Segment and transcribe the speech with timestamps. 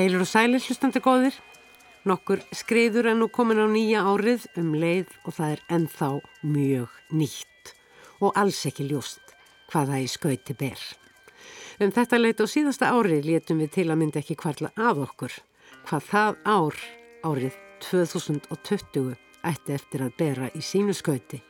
[0.00, 1.34] Heilur og sælir hlustandi góðir.
[2.08, 6.08] Nokkur skreiður er nú komin á nýja árið um leið og það er ennþá
[6.54, 7.72] mjög nýtt
[8.24, 9.34] og alls ekki ljóst
[9.68, 10.86] hvað það í skauti ber.
[11.84, 15.36] Um þetta leit á síðasta árið létum við til að mynda ekki kvarla af okkur.
[15.84, 16.82] Hvað það ár,
[17.28, 19.14] árið 2020,
[19.52, 21.44] ætti eftir að bera í sínu skauti.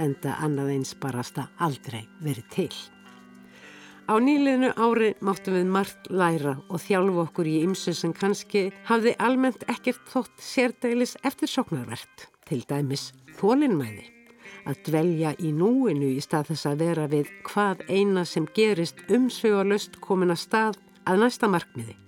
[0.00, 2.95] Enda annað eins barasta aldrei verið til.
[4.06, 9.16] Á nýliðinu ári máttum við margt læra og þjálfu okkur í ymsu sem kannski hafði
[9.18, 13.08] almennt ekkert þótt sérdeilis eftir sóknarvert, til dæmis
[13.40, 14.04] þólinnmæði.
[14.70, 19.98] Að dvelja í núinu í stað þess að vera við hvað eina sem gerist umsögualust
[19.98, 21.98] komin að stað að næsta markmiði.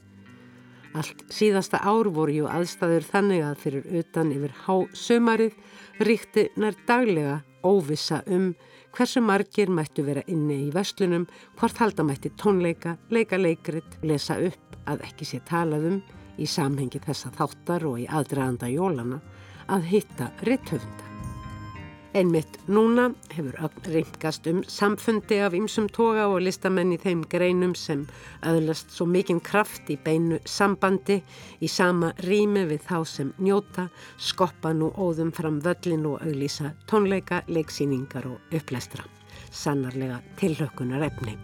[0.94, 5.58] Allt síðasta ár voru jú aðstæður þannig að fyrir utan yfir há sömarið
[6.06, 8.52] ríkti nær daglega óvisa um
[8.96, 11.26] hversu margir mættu vera inni í vestlunum,
[11.58, 15.98] hvort halda mætti tónleika, leika leikrit, lesa upp að ekki sé talað um
[16.38, 19.20] í samhengi þessa þáttar og í aðdraðanda jólana
[19.68, 21.07] að hitta ritthöfunda.
[22.16, 28.06] Einmitt núna hefur reyngast um samfundi af ymsum toga og listamenn í þeim greinum sem
[28.48, 31.18] öðlast svo mikinn kraft í beinu sambandi
[31.60, 37.42] í sama rými við þá sem njóta, skoppa nú óðum fram völlin og auglýsa tónleika,
[37.44, 39.04] leiksýningar og upplestra.
[39.52, 41.36] Sannarlega tilhökunar efni.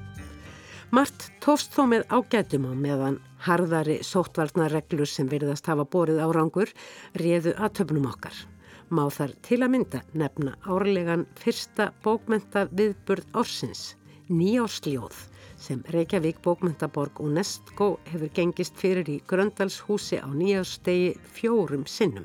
[0.97, 6.73] Mart tófst þó með ágætum á meðan harðari sóttvarnarreglur sem virðast hafa borið árangur
[7.20, 8.47] réðu að töfnum okkar
[8.95, 13.95] má þar til að mynda nefna árlegan fyrsta bókmenta viðburð ársins,
[14.30, 15.17] Nýjársljóð,
[15.61, 22.24] sem Reykjavík bókmentaborg UNESCO hefur gengist fyrir í Gröndalshúsi á nýjárstegi fjórum sinnum.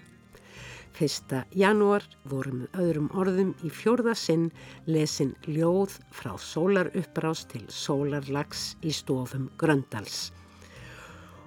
[0.95, 4.49] Fyrsta janúar voru með öðrum orðum í fjórða sinn
[4.87, 10.29] lesin ljóð frá sólaruppbrás til sólarlags í stofum Gröndals.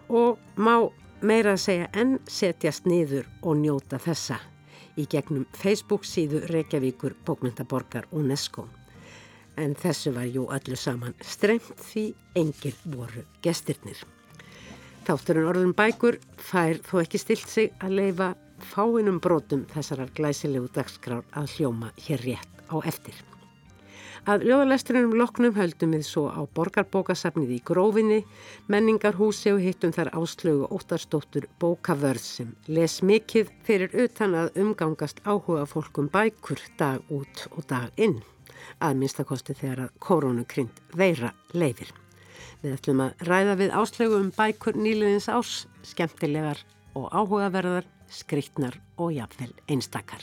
[0.08, 0.88] Og má
[1.22, 4.40] meira að segja enn setjast niður og njóta þessa
[4.98, 8.66] í gegnum Facebook síðu Reykjavíkur bókmyndaborgar UNESCO.
[9.56, 12.06] En þessu var jú öllu saman strengt því
[12.40, 13.98] engir voru gestirnir.
[15.02, 18.32] Þátturinn orðum bækur fær þó ekki stilt sig að leifa
[18.72, 23.31] fáinum brotum þessarar glæsilegu dagskrár að hljóma hér rétt á eftir.
[24.22, 28.20] Að ljóðalesturinnum loknum höldum við svo á borgarbókasafnið í grófinni,
[28.70, 35.64] menningarhúsi og hittum þar áslögu óttarstóttur bókavörð sem les mikið fyrir utan að umgangast áhuga
[35.66, 38.20] fólkum bækur dag út og dag inn,
[38.78, 41.90] að minnstakosti þegar að koronukrynd veira leifir.
[42.62, 46.62] Við ætlum að ræða við áslögu um bækur nýliðins ás, skemmtilegar
[46.94, 50.22] og áhugaverðar, skriktnar og jafnvel einstakar.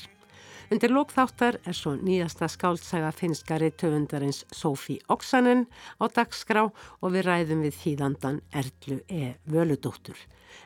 [0.70, 5.64] Undir lókþáttar er svo nýjasta skáltsaga finskari töfundarins Sofí Oksanen
[5.98, 9.34] á dagskrá og við ræðum við þýðandan Erlu E.
[9.50, 10.20] Völudóttur.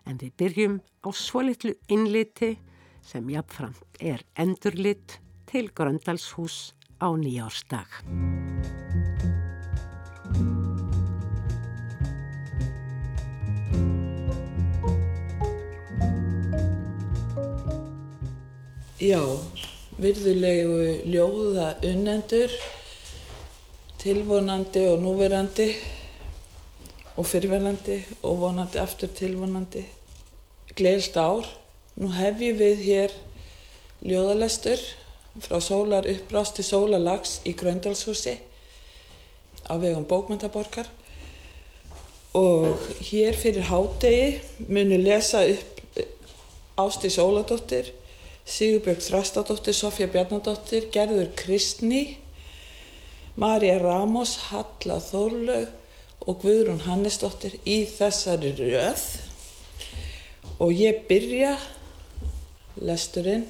[0.03, 0.75] En við byrjum
[1.08, 2.58] á svo litlu innliti
[3.00, 8.03] sem jafnframt er endurlit til Gröndalshús á nýjársdag.
[19.03, 19.19] Já,
[20.02, 22.54] virðulegu ljóða unnendur,
[24.02, 25.68] tilvonandi og núverandi
[27.18, 29.84] og fyrirverandi og vonandi aftur tilvonandi.
[30.74, 31.46] Gleðist ár.
[32.00, 33.14] Nú hef ég við hér
[34.02, 34.81] ljóðalestur
[35.44, 38.34] frá sólar uppbrást til sólarlags í Gröndalshúsi
[39.70, 40.90] á vegum bókmyndaborgar
[42.34, 46.01] og hér fyrir hádegi munu lesa upp
[46.81, 47.94] Ásti Sóladóttir
[48.44, 52.18] Sigurbjörg Þrastadóttir, Sofja Bjarnadóttir, Gerður Kristni,
[53.40, 55.72] Marja Ramos, Halla Þórlaug
[56.28, 59.06] og Guðrún Hannesdóttir í þessari röð
[60.60, 61.56] og ég byrja
[62.84, 63.48] lesturinn.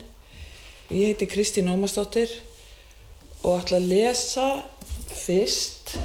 [0.93, 2.31] Ég heiti Kristín Ómarsdóttir
[3.43, 4.47] og ætla að lesa
[5.09, 5.95] fyrst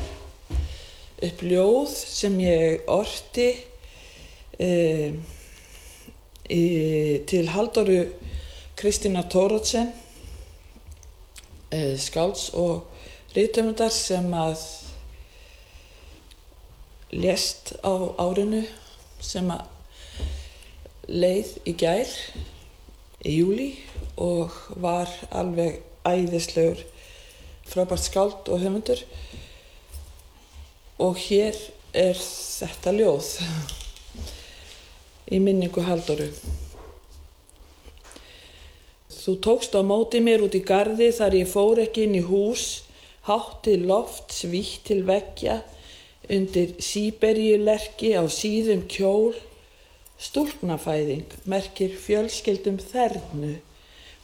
[1.24, 3.48] upp ljóð sem ég orti
[4.58, 4.70] e,
[6.48, 6.62] e,
[7.28, 8.00] til Halldóru
[8.78, 9.92] Kristína Tórótsen
[11.68, 12.86] eh, skáls og
[13.34, 14.60] rítumundar sem að
[17.10, 17.90] lést á
[18.22, 18.60] árinu
[19.18, 19.66] sem að
[21.10, 22.12] leið í gær
[23.26, 23.66] í júli
[24.14, 26.86] og var alveg æðislegur
[27.66, 29.02] frábært skáld og höfundur.
[31.02, 31.58] Og hér
[31.98, 33.34] er þetta ljóð
[35.34, 36.30] í minningu Halldóru
[39.18, 42.84] Þú tókst á móti mér út í gardi þar ég fór ekki inn í hús,
[43.26, 45.58] háttið loft, svítt til veggja,
[46.30, 49.34] undir síberjulerki á síðum kjól,
[50.18, 53.52] Stúlknafæðing merkir fjölskyldum þernu.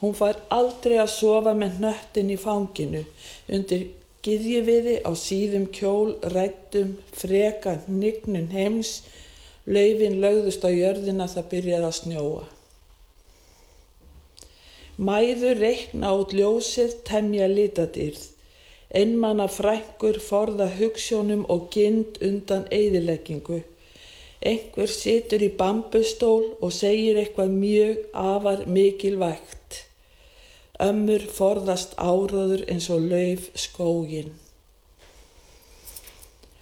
[0.01, 3.05] Hún far aldrei að sofa með nöttin í fanginu
[3.47, 3.85] undir
[4.27, 9.03] giðjiviði á síðum kjól, rættum, freka, nignun heims,
[9.71, 12.45] laufin lögðust á jörðina það byrjaði að snjóa.
[14.95, 18.29] Mæður reikna út ljósið temja litadýrð.
[18.95, 23.65] Einmanna frængur forða hugssjónum og gynd undan eigðileggingu.
[24.39, 29.83] Einhver situr í bambustól og segir eitthvað mjög afar mikilvægt.
[30.79, 34.31] Ömmur forðast áraður eins og lauf skógin.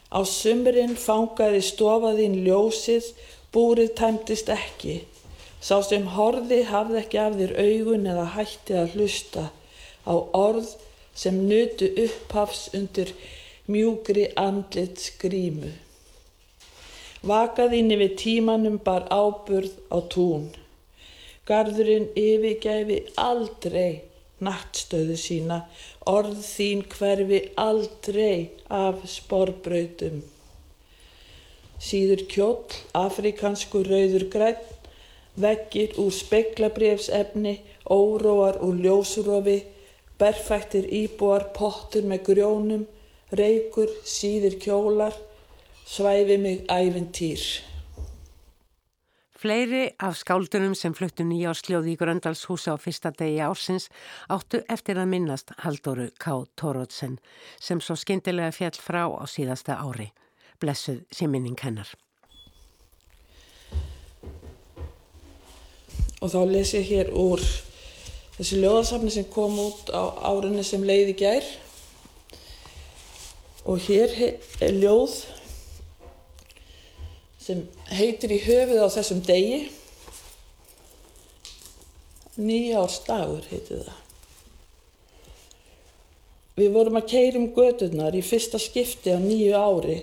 [0.08, 3.12] Á sumurinn fangaði stofaðinn ljósið,
[3.52, 5.02] búrið tæmtist ekki.
[5.62, 9.44] Sá sem horði hafði ekki af þér augun eða hætti að hlusta
[10.02, 10.72] á orð
[11.14, 13.12] sem nutu upphafs undir
[13.70, 15.70] mjúgri andlit skrýmu.
[17.22, 20.48] Vakaðinni við tímanum bar áburð á tún.
[21.46, 24.02] Garðurinn yfirgæfi aldrei
[24.42, 25.62] nattstöðu sína,
[26.08, 30.22] orð þín hverfi aldrei af sporbrautum.
[31.82, 34.81] Síður kjóll, afrikansku rauður grætt,
[35.36, 39.62] veggir úr speiklabrefsefni, óróar úr ljósurofi,
[40.18, 42.86] berfættir íbúar, pottur með grjónum,
[43.32, 45.16] reykur, síðir kjólar,
[45.88, 47.42] svæfi mig æventýr.
[49.42, 53.88] Fleiri af skáldunum sem fluttu nýjársljóði í Gröndalshúsa á fyrsta degi ársins
[54.30, 56.44] áttu eftir að minnast Halldóru K.
[56.54, 57.18] Tórótsen
[57.58, 60.12] sem svo skindilega fjall frá á síðasta ári.
[60.62, 61.90] Blessuð sé minning hennar.
[66.22, 67.42] Og þá les ég hér úr
[68.36, 71.46] þessi ljóðasafni sem kom út á árunni sem leiði gær.
[73.66, 74.14] Og hér
[74.62, 75.16] er ljóð
[77.42, 79.64] sem heitir í höfuð á þessum degi.
[82.38, 83.98] Nýjársdagur heitir það.
[86.56, 89.98] Við vorum að keirum gödurnar í fyrsta skipti á nýju ári.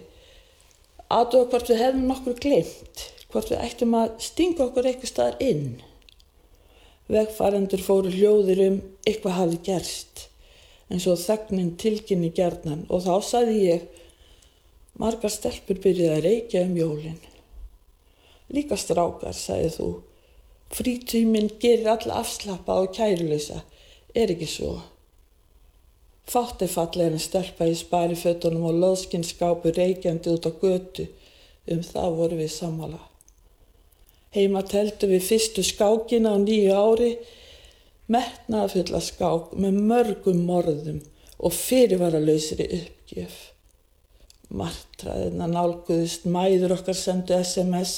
[1.10, 5.68] Aðtöða hvort við hefum nokkur glemt hvort við ættum að stinga okkur eitthvað staðar inn
[7.09, 10.27] Vegfarendur fóru hljóðir um eitthvað hafi gerst
[10.89, 13.88] en svo þagnin tilkynni gerðnan og þá saði ég
[15.00, 17.19] margar stelpur byrjuði að reykja um jólinn.
[18.50, 19.89] Líka strákar, sagði þú.
[20.73, 23.61] Frítýminn gerir alla afslappa og kæruleysa,
[24.13, 24.73] er ekki svo.
[26.29, 31.07] Fátt fallega en stelpa í sparifötunum og loðskinskápu reykjandi út á götu,
[31.69, 33.08] um það voru við samala.
[34.36, 37.14] Heima teltu við fyrstu skákina á nýju ári,
[38.14, 41.00] metnaðafulla skák með mörgum morðum
[41.40, 43.38] og fyrirvaralausri uppgjöf.
[44.50, 47.96] Martraðina nálguðist, mæður okkar sendu SMS.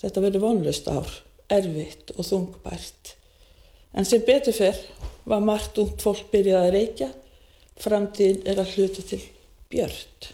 [0.00, 1.08] Þetta verður vonlust ár,
[1.52, 3.14] erfitt og þungbært.
[3.96, 4.80] En sem betur fyrr
[5.28, 7.10] var margt ungt fólk byrjað að reykja,
[7.80, 9.22] framtíðin er að hluta til
[9.72, 10.32] björnt.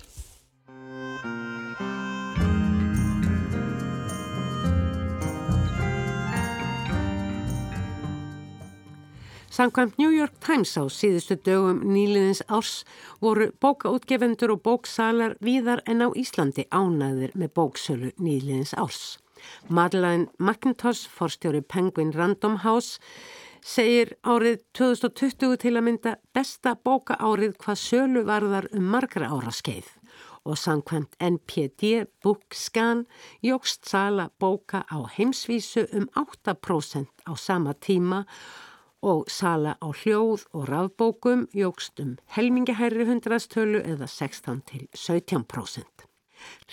[9.56, 12.82] Sankvæmt New York Times á síðustu dögum nýliðins árs
[13.24, 19.16] voru bókaútgefendur og bóksalar víðar en á Íslandi ánaðir með bóksölu nýliðins árs.
[19.72, 23.00] Madeleine McIntosh, forstjóri Penguin Random House,
[23.64, 29.56] segir árið 2020 til að mynda besta bóka árið hvað sölu varðar um margra ára
[29.56, 29.88] skeið
[30.44, 33.06] og sangkvæmt NPD Bookscan
[33.40, 38.26] jógst sala bóka á heimsvísu um 8% á sama tíma
[39.02, 46.06] og sala á hljóð og rafbókum jógst um helmingahærri hundrastölu eða 16 til 17%.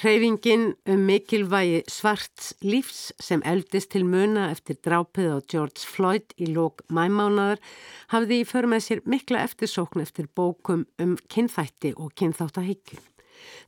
[0.02, 6.50] Hreyfingin um mikilvægi svarts lífs sem eldist til muna eftir drápið á George Floyd í
[6.50, 7.62] lók mæmánaðar
[8.14, 13.00] hafði í för með sér mikla eftirsókn eftir bókum um kynþætti og kynþáttahyggju.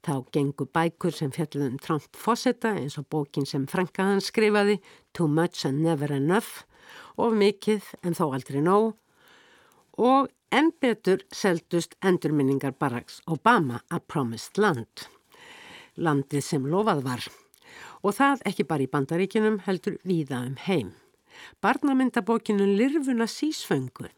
[0.06, 4.80] Þá gengur bækur sem fjalluðum Trump Fossetta eins og bókin sem Franka hann skrifaði
[5.14, 6.66] Too Much and Never Enough
[7.18, 8.94] of mikið en þó aldrei nóg
[10.02, 15.08] og enn betur seldust endurminningar Barracks Obama að Promised Land,
[15.96, 17.26] landið sem lofað var.
[18.04, 20.94] Og það ekki bara í bandaríkinum heldur víða um heim.
[21.62, 24.10] Barnamyndabókinu Lirfuna sísföngu,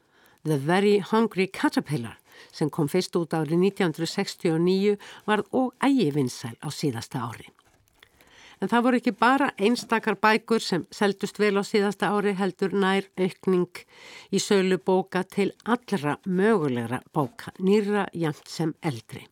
[0.43, 2.17] The Very Hungry Caterpillar,
[2.51, 7.49] sem kom fyrst út árið 1969 varð og ægi vinsæl á síðasta ári.
[8.57, 13.05] En það voru ekki bara einstakar bækur sem seldust vel á síðasta ári heldur nær
[13.21, 13.81] aukning
[14.33, 19.27] í sölu bóka til allra mögulegra bóka, nýra jæmt sem eldri.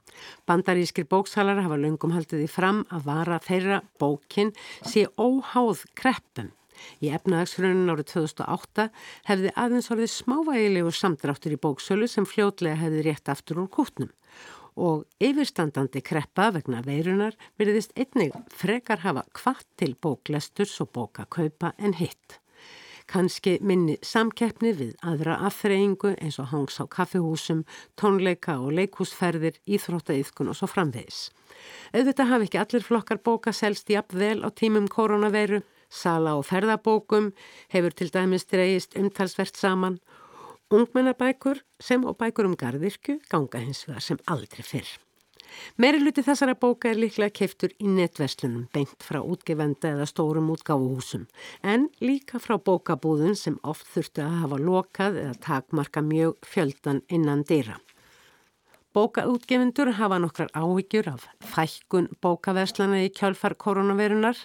[0.45, 4.53] Bandarískir bóksalar hafa löngum haldið í fram að vara þeirra bókin
[4.85, 6.53] sé óháð kreppum.
[7.01, 8.89] Í efnaðagsfrönin árið 2008
[9.31, 14.11] hefði aðeins orðið smávægilegur samdráttur í bóksölu sem fljótlega hefði rétt aftur úr kútnum
[14.75, 21.95] og yfirstandandi kreppa vegna veirunar veriðist einnig frekar hafa kvart til bóklesturs og bókakaupa en
[21.99, 22.39] hitt.
[23.05, 27.61] Kanski minni samkeppni við aðra aðþreyingu eins og hangs á kaffihúsum,
[28.01, 31.29] tónleika og leikhúsferðir, íþróttaiðkun og svo framvegis.
[31.93, 37.29] Auðvitað hafi ekki allir flokkar bóka selst jafn vel á tímum koronaveiru, sala og ferðabókum
[37.69, 39.99] hefur til dæmis dreyist umtalsvert saman
[40.73, 44.87] Ungmennabækur sem og bækur um gardirkju ganga hins vegar sem aldrei fyrr.
[45.77, 51.27] Meiri luti þessara bóka er líklega keiftur í netverslunum beint frá útgefenda eða stórum útgáfuhúsum
[51.61, 57.45] en líka frá bókabúðun sem oft þurftu að hafa lokað eða takmarka mjög fjöldan innan
[57.45, 57.77] dýra.
[58.95, 64.39] Bókaútgefindur hafa nokkrar áhyggjur af fækkun bókaverslana í kjálfar koronavirunar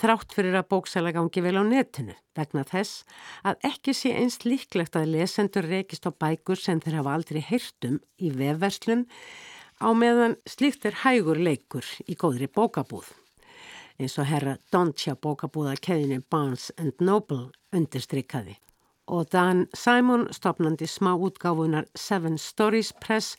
[0.00, 3.04] þrátt fyrir að bóksæla gangi vel á netinu vegna þess
[3.44, 8.00] að ekki sé einst líklegt að lesendur rekist á bækur sem þeir hafa aldrei heyrtum
[8.16, 9.04] í vefverslun
[9.84, 13.12] á meðan slíkt er hægur leikur í góðri bókabúð.
[14.00, 18.56] Eins og herra Dontja bókabúða keðinu Barnes and Noble undirstrykkaði
[19.06, 23.36] og Dan Simon, stopnandi smáútgáfunar Seven Stories Press,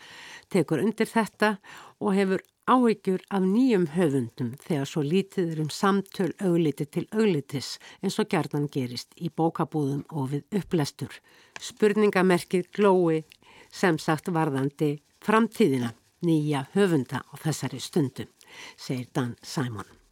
[0.50, 1.58] tekur undir þetta
[2.00, 7.78] og hefur áhyggjur af nýjum höfundum þegar svo lítið er um samtöl augliti til auglitis
[8.02, 11.12] eins og gerðan gerist í bókabúðum og við upplestur.
[11.60, 13.24] Spurningamerkið glói
[13.72, 15.92] sem sagt varðandi framtíðina
[16.24, 18.30] nýja höfunda á þessari stundu,
[18.78, 20.03] segir Dan Simon.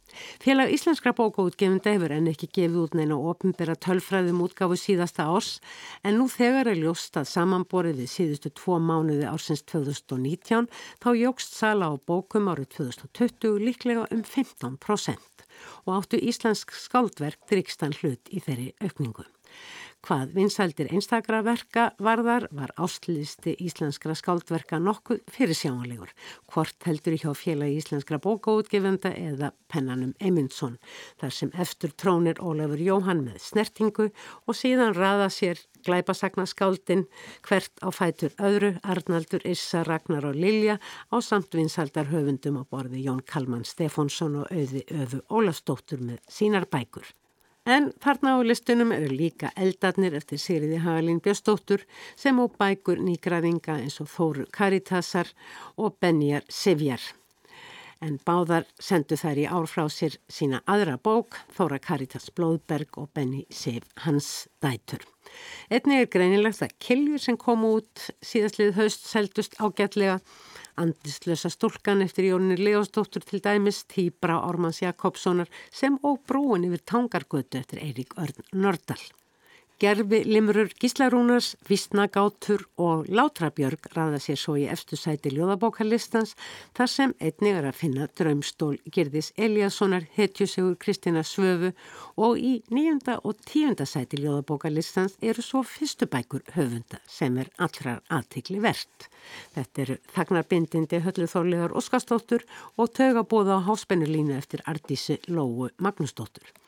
[0.42, 5.52] Félag Íslenskra bókaútgefunda hefur enn ekki gefið út neina ofinbera tölfræðum útgáfu síðasta árs
[6.04, 10.68] en nú þegar er ljóst að samanborið við síðustu tvo mánuði ársins 2019
[11.02, 15.46] þá jógst sala á bókum árið 2020 líklega um 15%
[15.86, 19.26] og áttu íslensk skáldverk drikstan hlut í þeirri aukningu.
[20.02, 26.10] Hvað vinsældir einstakra verka varðar var ástlisti íslenskra skáldverka nokkuð fyrir sjáanlegur.
[26.50, 30.74] Hvort heldur hjá félagi íslenskra bókaútgefenda eða pennanum Eymundsson.
[31.22, 37.06] Þar sem eftir trónir Ólafur Jóhann með snertingu og síðan raða sér glæpasagna skáldin
[37.46, 40.80] hvert á fætur öðru, Arnaldur, Issa, Ragnar og Lilja
[41.14, 46.66] á samt vinsældar höfundum á borði Jón Kalman Stefánsson og auði öðu Ólafsdóttur með sínar
[46.66, 47.06] bækur.
[47.62, 51.84] En þarna á listunum eru líka eldarnir eftir Sýriði Hagalín Björnstóttur
[52.18, 55.30] sem á bækur nýgraðinga eins og Þóru Karitasar
[55.78, 56.98] og Benjar Sivjar.
[58.02, 63.12] En báðar sendu þær í ár frá sér sína aðra bók, Þóra Karitas Blóðberg og
[63.14, 65.06] Benny Siv Hans Dætur.
[65.70, 70.18] Einni er greinilegt að Kiljur sem kom út síðastlið haust seldust ágætlega
[70.76, 77.60] Andislösa stúlkan eftir Jónir Leostóttur til dæmis, Týbra Ormans Jakobssonar sem og brúin yfir Tangargötu
[77.60, 79.02] eftir Eirík Örn Nördal.
[79.82, 86.36] Gerfi Limrur Gíslarúnars, Vistnagátur og Látrabjörg ræða sér svo í efstu sæti ljóðabókarlistans
[86.78, 91.72] þar sem einnig er að finna draumstól Girðis Eliassonar, hetjusegur Kristina Svöfu
[92.14, 98.06] og í nýjunda og tíunda sæti ljóðabókarlistans eru svo fyrstu bækur höfunda sem er allrar
[98.06, 99.10] aðtikli verðt.
[99.58, 102.46] Þetta eru Þagnarbindindi Höllu Þorlegar Óskarsdóttur
[102.78, 106.61] og Taugabóða á háspennulínu eftir Ardísi Lóu Magnúsdóttur.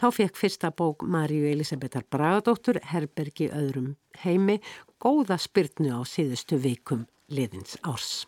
[0.00, 3.94] Þá fekk fyrsta bók Marju Elisabethar Bragadóttur Herbergi öðrum
[4.24, 4.60] heimi
[5.02, 8.24] góða spyrtnu á síðustu vikum liðins árs.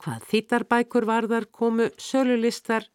[0.00, 2.88] Hvað þýtarbækur varðar komu sölulistar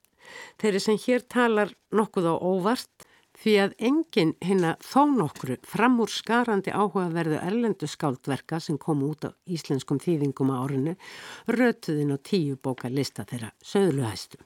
[0.62, 3.10] þeirri sem hér talar nokkuð á óvart
[3.44, 9.28] því að enginn hinna þó nokkru fram úr skarandi áhugaverðu erlendu skáldverka sem kom út
[9.28, 10.96] á íslenskum þýðingum á árinu
[11.50, 14.38] rötuðin og tíu bóka lista þeirra söðluhæstu.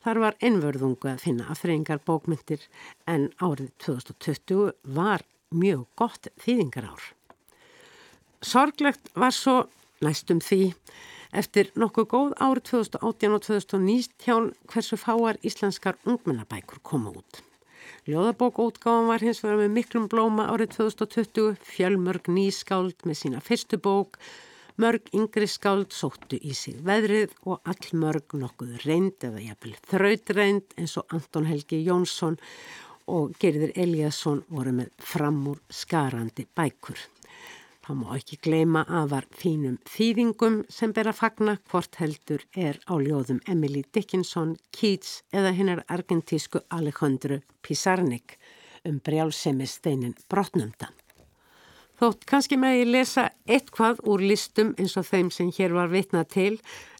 [0.00, 2.62] Þar var einvörðungu að finna aðfreyingar bókmyndir
[3.10, 7.02] en árið 2020 var mjög gott þýðingar ár.
[8.40, 9.66] Sorglegt var svo
[10.00, 10.72] næstum því
[11.36, 17.42] eftir nokkuð góð árið 2018 og 2019 hversu fáar íslenskar ungmennabækur koma út.
[18.08, 24.16] Ljóðabókútgáðan var hins vegar með miklum blóma árið 2020, fjölmörg nýskáld með sína fyrstu bók,
[24.80, 30.76] Mörg yngri skáld sóttu í sig veðrið og all mörg nokkuð reynd eða jafnvel þrautreind
[30.80, 32.38] eins og Anton Helgi Jónsson
[33.12, 36.96] og Gerður Eliasson voru með framúr skarandi bækur.
[37.84, 42.80] Þá má ekki gleyma að var fínum þýðingum sem ber að fagna hvort heldur er
[42.88, 48.38] á ljóðum Emily Dickinson, Keats eða hinnar argentísku Alejandro Pizarnik
[48.88, 50.96] um brjálsemisteinin brotnumdan.
[52.00, 56.22] Þótt kannski með ég lesa eitthvað úr listum eins og þeim sem hér var vitna
[56.24, 56.54] til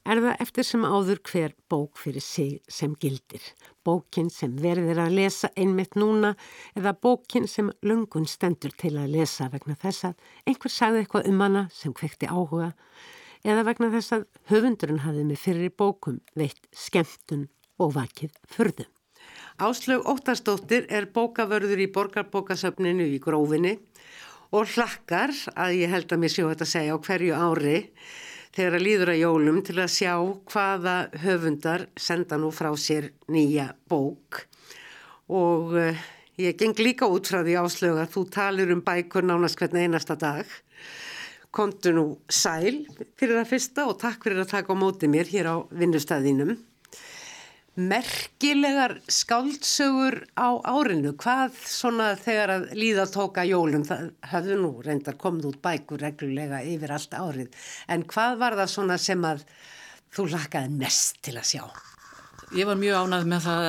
[0.04, 3.40] er það eftir sem áður hver bók fyrir sig sem gildir.
[3.80, 6.34] Bókin sem verður að lesa einmitt núna
[6.76, 11.42] eða bókin sem lungun stendur til að lesa vegna þess að einhver sagði eitthvað um
[11.46, 12.74] hana sem kvekti áhuga
[13.40, 17.48] eða vegna þess að höfundurinn hafði með fyrir bókum veitt skemmtun
[17.80, 18.92] og vakið förðum.
[19.60, 23.78] Áslög Óttarsdóttir er bókavörður í borgarbókasöfninu í grófinni
[24.50, 27.76] og hlakkar að ég held að mér séu þetta að segja á hverju ári
[28.56, 30.14] þegar að líður að jólum til að sjá
[30.50, 34.42] hvaða höfundar senda nú frá sér nýja bók.
[35.30, 36.00] Og uh,
[36.40, 40.18] ég geng líka út frá því áslög að þú talir um bækur nánast hvernig einasta
[40.18, 40.50] dag.
[41.54, 42.82] Kontu nú sæl
[43.18, 46.58] fyrir það fyrsta og takk fyrir að taka á móti mér hér á vinnustæðinum
[47.80, 55.18] merkilegar skáldsögur á árinu, hvað svona þegar að líða tóka jólum, það hafðu nú reyndar
[55.20, 59.46] komið út bækur reglulega yfir allt árið, en hvað var það svona sem að
[60.14, 61.64] þú lakaði mest til að sjá?
[62.50, 63.66] Ég var mjög ánað með það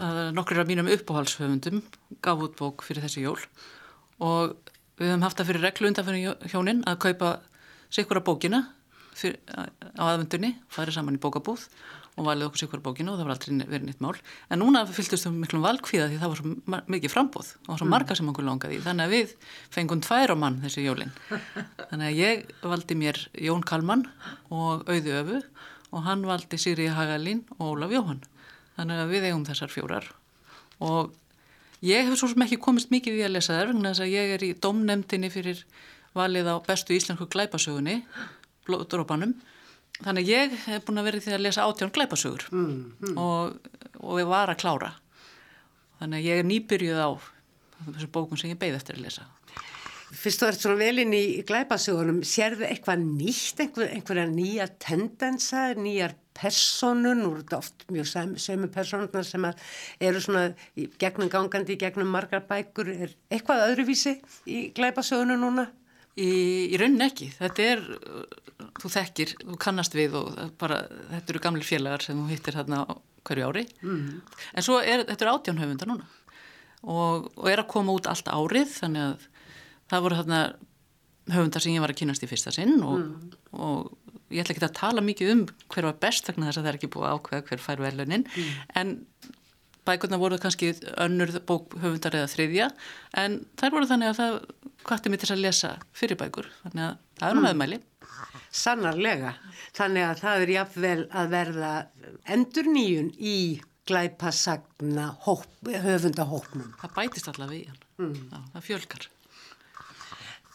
[0.00, 1.82] að nokkur af mínum uppáhaldshöfundum
[2.24, 3.40] gaf út bók fyrir þessi jól.
[4.24, 4.54] Og
[4.96, 7.34] við höfum haft það fyrir reglu undan fyrir hjónin að kaupa
[7.92, 8.62] sikura bókina
[9.12, 11.66] fyrir, á aðvendunni, farið saman í bókabúð
[12.14, 14.14] og valið okkur sikvar bókinu og það var aldrei verið nýtt mál.
[14.52, 17.94] En núna fylgist við miklum valkvíða því það var svo mikið frambóð og svo mm.
[17.94, 19.32] marga sem okkur langaði þannig að við
[19.74, 21.10] fengum tvær á mann þessi jólin.
[21.90, 23.18] Þannig að ég valdi mér
[23.48, 24.06] Jón Kalman
[24.54, 25.40] og Auði Öfu
[25.90, 28.22] og hann valdi Sýri Hagalín og Ólaf Jóhann.
[28.78, 30.06] Þannig að við eigum þessar fjórar.
[30.82, 31.10] Og
[31.82, 34.36] ég hef svo sem ekki komist mikið í að lesa þær vegna þess að ég
[34.36, 35.66] er í domnemdini fyrir
[36.14, 38.00] valið á bestu íslensku glæpasögunni
[38.66, 39.34] blóðdrópanum
[40.02, 43.18] Þannig ég hef búin að vera því að lesa átjón glæpasugur mm, mm.
[43.20, 43.70] og,
[44.02, 44.90] og ég var að klára.
[46.00, 47.10] Þannig að ég er nýbyrjuð á
[47.84, 49.28] þessum bókum sem ég beigð eftir að lesa.
[50.14, 56.14] Fyrst þú ert svona velinn í glæpasugunum, sérðu eitthvað nýtt, einhver, einhverja nýja tendensa, nýjar
[56.34, 58.10] personun, eru þetta oft mjög
[58.42, 60.44] sömu personunar sem eru svona
[61.02, 64.16] gegnum gangandi, gegnum margar bækur, er eitthvað öðruvísi
[64.50, 65.68] í glæpasugunum núna?
[66.14, 66.30] Í,
[66.70, 67.80] í rauninni ekki, þetta er,
[68.78, 72.84] þú þekkir, þú kannast við og bara, þetta eru gamli félagar sem þú hittir þarna
[73.26, 74.36] hverju ári, mm.
[74.54, 76.06] en svo er, þetta eru átjánhöfundar núna
[76.84, 79.26] og, og er að koma út allt árið, þannig að
[79.90, 80.40] það voru þarna
[81.34, 83.36] höfundar sem ég var að kynast í fyrsta sinn og, mm.
[83.58, 86.72] og ég ætla ekki að tala mikið um hver var best vegna þess að það
[86.72, 88.54] er ekki búið að ákveða hver fær velunin, mm.
[88.80, 88.94] en
[89.88, 92.68] bækurna voru kannski önnur bókhöfundar eða þriðja
[93.20, 94.38] en þær voru þannig að það
[94.84, 97.80] kvarti mig til að lesa fyrir bækur þannig að það er nú meðmæli.
[97.80, 98.42] Mm.
[98.54, 99.32] Sannarlega,
[99.74, 101.72] þannig að það er jáfnvel að verða
[102.36, 103.38] endur nýjun í
[103.88, 106.70] glæpasagna höfundahópnum.
[106.80, 108.46] Það bætist allavega í hann, mm.
[108.54, 109.08] Það fjölkar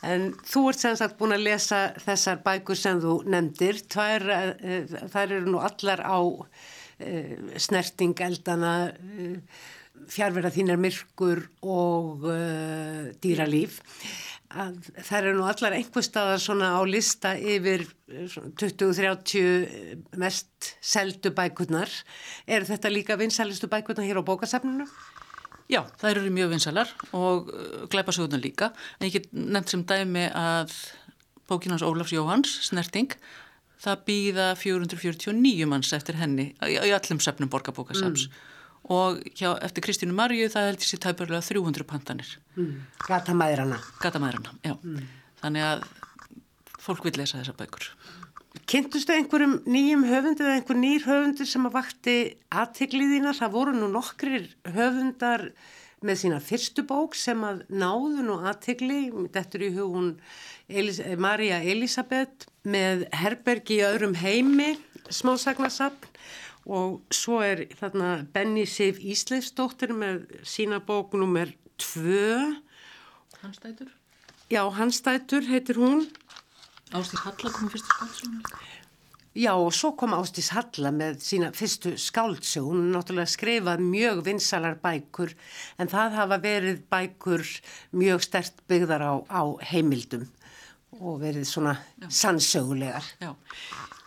[0.07, 4.99] En þú ert sem sagt búin að lesa þessar bækur sem þú nefndir, þær, eh,
[5.11, 6.19] þær eru nú allar á
[7.59, 9.37] snerting eldana, uh,
[10.09, 13.79] fjárverða þínar myrkur og uh, dýralíf.
[14.49, 21.91] Það eru nú allar einhver staðar svona á lista yfir 20-30 mest seldu bækurnar.
[22.49, 24.89] Er þetta líka vinsalistu bækurnar hér á bókasafninu?
[25.69, 27.53] Já, það eru mjög vinsalar og
[27.93, 28.71] glæpasögurnar líka.
[28.97, 30.73] En ég get nefnt sem dæmi að
[31.49, 33.13] bókinans Ólafs Jóhans, Snerting,
[33.79, 38.39] það býða 449 manns eftir henni í allum söfnum borgarbókasaps mm.
[38.95, 42.35] og hjá, eftir Kristínu Marju það held ég sér tæparlega 300 pantanir.
[42.57, 42.75] Mm.
[43.07, 44.75] Gatamæðrana Gatamæðrana, já.
[44.83, 45.07] Mm.
[45.43, 45.87] þannig að
[46.79, 47.91] fólk vil lesa þessa bækur.
[48.69, 52.15] Kynntustu einhverjum nýjum höfundu eða einhver nýr höfundu sem að vakti
[52.49, 55.51] aðtegliðina, það voru nú nokkrir höfundar
[56.05, 59.01] með sína fyrstu bók sem að náðu nú aðtegli,
[59.33, 60.13] þetta er í hugun
[60.69, 64.73] Elis Marja Elisabeth með herbergi í öðrum heimi
[65.09, 66.09] smásagnasapn
[66.69, 72.59] og svo er þarna Benny Sif Ísleifsdóttir með sína bók nummer 2
[73.39, 73.87] Hanstætur?
[74.51, 76.09] Já, Hanstætur heitir hún.
[76.89, 78.41] Ástís Halla kom fyrstu skáldsögun
[79.37, 84.23] Já, og svo kom Ástís Halla með sína fyrstu skáldsögun hún er náttúrulega skrifað mjög
[84.25, 85.35] vinsalar bækur
[85.77, 87.45] en það hafa verið bækur
[87.93, 90.25] mjög stert byggðar á, á heimildum
[90.99, 91.75] og verið svona
[92.11, 93.05] sannsögulegar.
[93.23, 93.31] Já,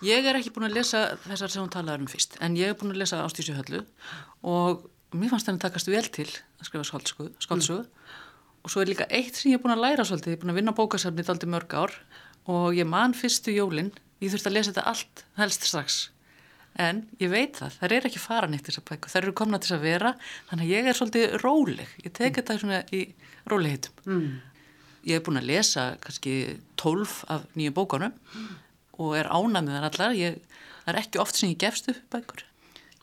[0.04, 2.78] ég er ekki búin að lesa þessar sem hún talaði um fyrst, en ég er
[2.78, 3.82] búin að lesa Ástísu höllu.
[4.48, 7.90] Og mér fannst henni takast vel til að skrifa skáldsögu mm.
[8.62, 10.54] og svo er líka eitt sem ég er búin að læra svolítið, ég er búin
[10.54, 11.98] að vinna bókasafnið aldrei mörg ár.
[12.50, 16.00] Og ég man fyrstu jólinn, ég þurfti að lesa þetta allt helst strax.
[16.80, 19.74] En ég veit það, það er ekki fara neitt þessar bækur, það eru komna til
[19.76, 20.14] að vera.
[20.48, 21.92] Þannig að ég er svolítið róleg.
[22.00, 23.02] Ég tek þetta svona í
[24.08, 24.30] mm.
[25.06, 26.34] Ég hef búin að lesa kannski
[26.80, 28.48] tólf af nýju bókanum mm.
[29.02, 30.40] og er ánað með það allar ég,
[30.84, 32.44] það er ekki oft sem ég gefst upp bækur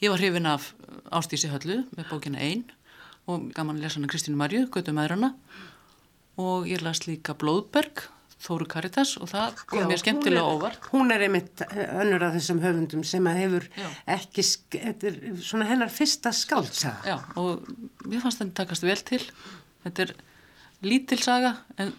[0.04, 0.74] ég var hrifin af
[1.10, 2.68] Ástísi Höllu með bókina einn
[3.30, 5.34] og gaman að lesa hana Kristínu Marju, Götu Maðurana
[6.40, 8.08] og ég las líka Blóðberg
[8.40, 10.86] Þóru Karitas og það kom Já, mér skemmtilega hún er, óvart.
[10.94, 13.88] Hún er einmitt önnur af þessum höfundum sem að hefur Já.
[14.16, 14.46] ekki,
[14.78, 16.94] þetta er svona hennar fyrsta skáltsa.
[17.04, 17.68] Já og
[18.06, 19.20] mér fannst þetta takast vel til.
[19.84, 20.14] Þetta er
[20.86, 21.94] lítil saga, en,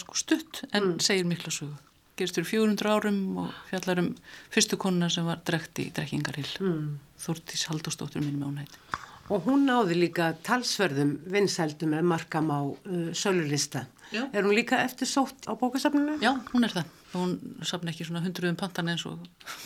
[0.00, 1.00] sko stutt en mm.
[1.04, 1.74] segir miklu sögu.
[2.14, 4.12] Gerist fyrir 400 árum og fjallar um
[4.54, 6.52] fyrstu konuna sem var drekt í drekkingarhill.
[6.62, 6.92] Mm.
[7.24, 9.02] Þúrtís Haldóstóttur minn með hún heiti.
[9.32, 13.86] Og hún náði líka talsverðum vinsældum með markam á uh, sölulista.
[14.12, 14.26] Já.
[14.30, 16.18] Er hún líka eftir sótt á bókasafninu?
[16.22, 16.92] Já, hún er það.
[17.14, 19.24] Hún safna ekki svona hundruðum pantan eins og...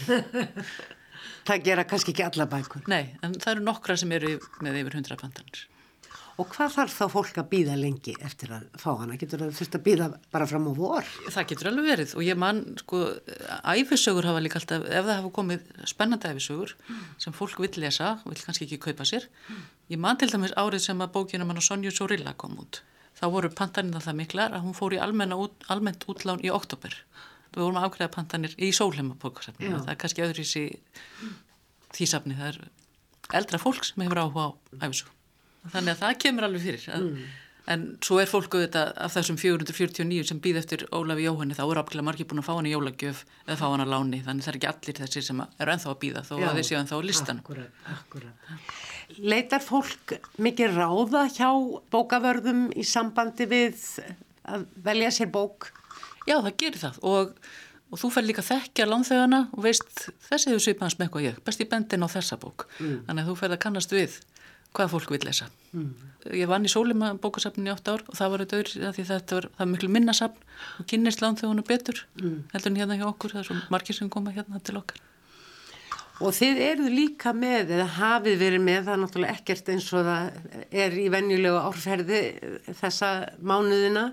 [1.49, 2.87] það gera kannski ekki alla bækur.
[2.89, 5.67] Nei, en það eru nokkra sem eru með yfir hundra pantanir.
[6.39, 9.17] Og hvað þarf þá fólk að býða lengi eftir að fá hana?
[9.19, 11.09] Getur það fyrst að býða bara fram á vor?
[11.35, 13.01] Það getur alveg verið og ég man, sko,
[13.73, 17.01] æfisögur hafa líka alltaf, ef það hafa komið spennandi æfisögur mm.
[17.25, 19.27] sem fólk vil lesa, vil kannski ekki kaupa sér.
[19.49, 19.67] Mm.
[19.97, 22.85] Ég man til dæmis árið sem að bókina mann á Sonju Sorilla kom út.
[23.19, 26.95] Þá voru pantaninn alltaf miklar að hún fór í út, almennt útlán í oktober.
[27.51, 29.75] Við vorum að ákveða pantanir í sólheima bókasafni.
[29.75, 30.67] Það er kannski öðru í
[31.99, 32.39] því safni.
[32.39, 32.65] Það er
[33.43, 35.18] eldra fólk sem hefur áhuga á æfisög
[35.75, 37.29] þannig að það kemur alveg fyrir að, mm.
[37.75, 41.83] en svo er fólk auðvitað af þessum 449 sem býð eftir Ólafi Jóhanni þá eru
[41.83, 44.53] ábyggilega margir búin að fá hann í jólagjöf eða fá hann að láni þannig það
[44.53, 46.99] er ekki allir þessir sem eru enþá að býða þó Já, að þeir séu enþá
[46.99, 48.51] á listan akkurat, akkurat.
[49.19, 51.49] Leitar fólk mikið ráða hjá
[51.95, 53.81] bókavörðum í sambandi við
[54.49, 55.73] að velja sér bók?
[56.29, 57.33] Já það gerir það og
[57.89, 61.63] og þú fær líka þekkja landþegana og veist þessi hefur svipans með eitthvað ég, best
[61.65, 62.99] í bendin á þessa bók mm.
[63.07, 64.19] þannig að þú fær að kannast við
[64.77, 65.49] hvað fólk vil lesa.
[65.73, 65.91] Mm.
[66.37, 69.39] Ég vann í Sólima bókasafnin í 8 ár og það var auðvitað öðru því þetta
[69.39, 70.49] var, var miklu minnasafn
[70.81, 72.39] og kynist lánþjóðuna betur mm.
[72.55, 75.01] heldur en hérna hjá okkur, það er svo margir sem koma hérna til okkar.
[76.19, 80.09] Og þið eruð líka með, eða hafið verið með, það er náttúrulega ekkert eins og
[80.09, 82.23] það er í venjulegu árferði
[82.81, 84.09] þessa mánuðina,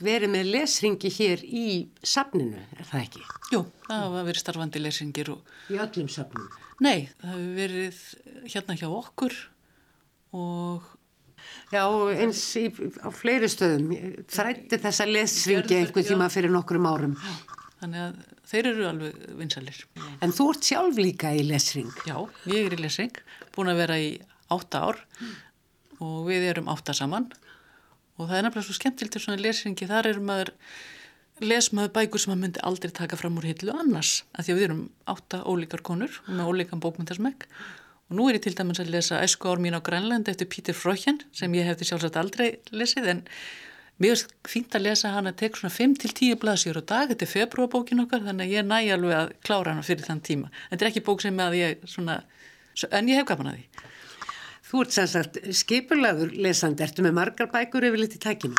[0.00, 1.64] verið með lesringi hér í
[2.04, 3.24] safninu, er það ekki?
[3.54, 5.32] Jú, það hafa verið starfandi lesringir.
[5.32, 5.56] Og...
[5.72, 6.52] Í öllum safnum?
[6.80, 8.04] Nei, það hefur verið
[8.44, 9.40] hérna hjá okkur
[10.36, 10.88] og
[11.70, 11.84] Já,
[12.18, 12.66] eins í,
[12.98, 13.92] á fleiri stöðum.
[14.30, 17.14] Þrætti þessa lesringi einhver tíma fyrir nokkrum árum.
[17.80, 18.16] Þannig að
[18.50, 19.78] þeir eru alveg vinsalir
[20.20, 21.92] En þú ert sjálf líka í lesring.
[22.08, 22.16] Já,
[22.50, 23.22] ég er í lesring
[23.54, 24.10] búin að vera í
[24.52, 25.36] átta ár mm.
[26.04, 27.30] og við erum átta saman.
[28.18, 30.52] Og það er nefnilega svo skemmtilegt til svona lesringi, þar er maður
[31.40, 34.66] lesmaður bækur sem maður myndi aldrei taka fram úr hillu annars, að því að við
[34.66, 37.46] erum átta ólíkar konur með ólíkan bókmyndasmegg
[38.10, 40.74] Og nú er ég til dæmis að lesa Æsku ár mín á Grænland eftir Pítur
[40.74, 43.20] Frökjan sem ég hefði sjálfsagt aldrei lesið en
[44.02, 47.30] mér er fínt að lesa hann að tek svona 5-10 blaðsjur á dag, þetta er
[47.30, 50.50] februarbókin okkar þannig að ég næ alveg að klára hann fyrir þann tíma.
[50.72, 52.18] Þetta er ekki bók sem að ég svona,
[52.90, 53.86] en ég hef gaman að því.
[54.70, 58.58] Þú ert sannsagt skipulagur lesandi, ertu með margar bækur yfir litið tækinu?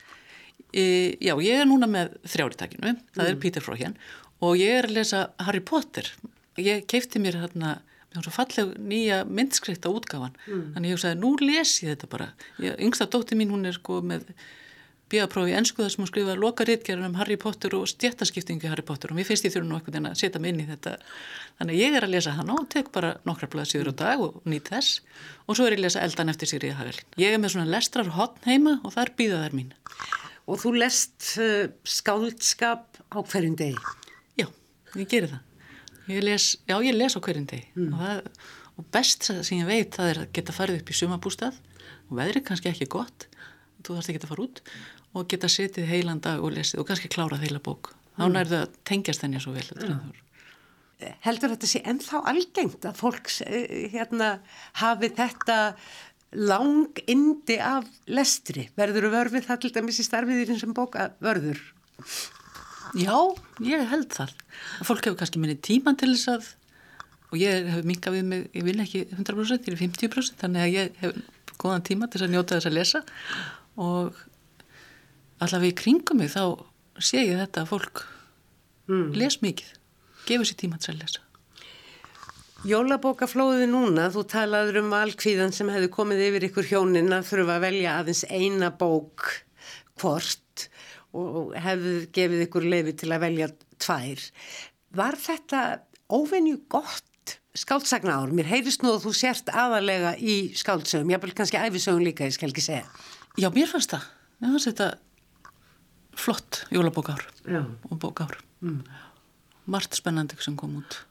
[0.71, 0.83] E,
[1.19, 3.29] já, ég er núna með þrjári tækinu, það mm.
[3.33, 3.99] er Pítur Frökjan
[4.45, 6.07] og ég er að lesa Harry Potter.
[6.61, 7.79] Ég keipti mér hérna
[8.11, 10.33] það var svo falleg nýja myndskreita útgáfan.
[10.47, 10.65] Mm.
[10.75, 12.31] þannig ég hugsaði, nú les ég þetta bara.
[12.59, 14.27] Ég, yngsta dótti mín, hún er sko með
[15.11, 19.11] bíaprófi ennsku þar sem hún skrifaði loka réttgerðan um Harry Potter og stjættaskiptingu Harry Potter
[19.11, 20.95] og mér finnst ég þurfa nú eitthvað að setja mig inn í þetta.
[21.59, 24.71] Þannig ég er að lesa hann og tek bara nokkra blaðsýður á dag og nýtt
[24.71, 25.01] þess.
[25.47, 28.11] Og svo er ég að lesa eldan eftir Sigriði Hagalín ég er með svona lestrar
[28.15, 29.75] hotn heima og þar býða þær mín.
[30.47, 33.95] Og þú lest uh, skáldskap á hverjum degi?
[34.39, 34.47] Já,
[34.95, 35.47] ég gerir það
[36.11, 37.91] Ég les, já ég les á hverjum deg mm.
[37.91, 38.47] og, það,
[38.77, 41.59] og best sem ég veit það er að geta farið upp í sumabústað
[42.09, 43.27] og veðrið kannski ekki gott
[43.81, 44.63] þú þarfst ekki að fara út
[45.11, 48.35] og geta setið heilan dag og lesið og kannski klárað heila bók þá mm.
[48.35, 50.11] nærðu að tengjast þenni svo vel mm.
[51.25, 54.35] Heldur þetta sé ennþá algengt að fólk eh, hérna
[54.77, 55.55] hafi þetta
[56.37, 61.09] lang indi af lestri verður þú vörfið það til dæmis í starfið í þessum bóka
[61.23, 61.59] vörður?
[62.99, 63.15] Já,
[63.63, 64.33] ég held það.
[64.83, 66.49] Fólk hefur kannski minni tíman til þess að
[67.31, 70.73] og ég hef minkað við mig, ég vil ekki 100%, ég er 50% þannig að
[70.75, 71.19] ég hef
[71.61, 73.01] góðan tíma til að njóta þess að lesa
[73.79, 74.17] og
[75.41, 76.43] allavega í kringum mig þá
[77.01, 78.03] sé ég þetta að fólk
[78.91, 79.13] mm.
[79.15, 79.69] les mikið,
[80.27, 81.23] gefur sér tíma til að lesa.
[82.67, 87.63] Jólabókaflóði núna, þú talaður um valkvíðan sem hefði komið yfir ykkur hjónin að þurfa að
[87.63, 89.31] velja aðeins eina bók
[90.01, 90.50] hvort
[91.17, 93.47] og hefðu gefið ykkur leifi til að velja
[93.81, 94.25] tvær.
[95.01, 95.61] Var þetta
[96.11, 98.33] óvenju gott skáldsagna ár?
[98.35, 102.51] Mér heyrist nú að þú sért aðalega í skáldsögum, vil kannski æfisögum líka, ég skal
[102.51, 102.87] ekki segja.
[103.39, 104.09] Já, mér fannst það.
[104.41, 104.89] Mér fannst þetta
[106.21, 107.63] flott jólabókár Já.
[107.89, 108.37] og bókár.
[108.61, 108.83] Mm.
[109.65, 111.05] Margt spennandi sem kom út.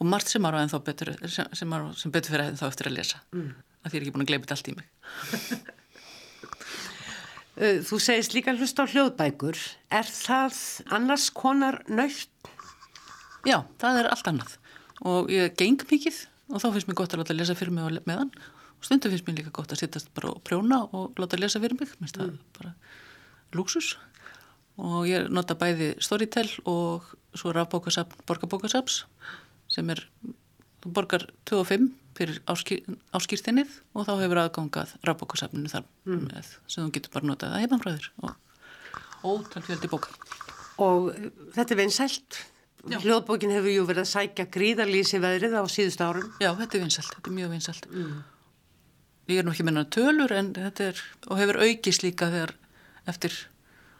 [0.00, 2.96] Og margt sem var á ennþá betur, sem, sem, sem betur fyrir ennþá eftir að
[2.98, 3.20] lesa.
[3.32, 3.52] Mm.
[3.84, 4.88] Að því er ekki búin að þetta allt í mig.
[7.54, 9.58] Uh, Þú segist líka hlust á hljóðbækur.
[9.94, 10.58] Er það
[10.94, 12.30] annars konar nöytt?
[13.46, 14.56] Já, það er allt annað.
[15.04, 18.08] Og ég geng mikið og þá finnst mér gott að láta lesa fyrir mig og
[18.08, 18.32] meðan.
[18.78, 21.78] Og stundum finnst mér líka gott að sittast bara og prjóna og láta lesa fyrir
[21.78, 21.92] mig.
[21.94, 22.74] Mér finnst það bara
[23.54, 23.94] lúksus.
[24.82, 27.06] Og ég nota bæði Storytel og
[27.38, 29.04] svo rafbókasapn, borgarbókasaps
[29.70, 30.02] sem er,
[30.82, 36.84] þú borgar 2 og 5 fyrir áskýrtinnið og þá hefur aðgangað rafbókasapninu þar með sem
[36.84, 38.34] þú getur bara notað að heimanfræður og
[39.24, 40.12] ótal fjöldi bóka.
[40.82, 41.14] Og
[41.54, 42.40] þetta er vinsælt.
[42.84, 46.26] Hljóðbókin hefur jú verið að sækja gríðarlýsi veðrið á síðust árum.
[46.42, 47.88] Já, þetta er vinsalt, þetta er mjög vinsalt.
[49.30, 51.00] Ég er nú ekki meina tölur en þetta er,
[51.30, 52.52] og hefur aukist líka þegar
[53.08, 53.38] eftir,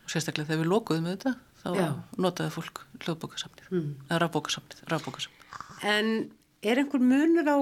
[0.05, 1.87] og sérstaklega þegar við lokuðum við þetta, þá Já.
[2.21, 3.89] notaði fólk hljóðbókasamnið, mm.
[4.11, 5.57] eða rafbókasamnið, rafbókasamnið.
[5.95, 6.13] En
[6.61, 7.59] er einhver munur á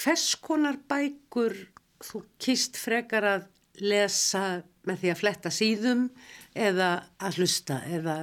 [0.00, 1.56] hvers konar bækur
[2.04, 3.50] þú kýst frekar að
[3.82, 6.06] lesa með því að fletta síðum
[6.54, 8.16] eða að hlusta eða...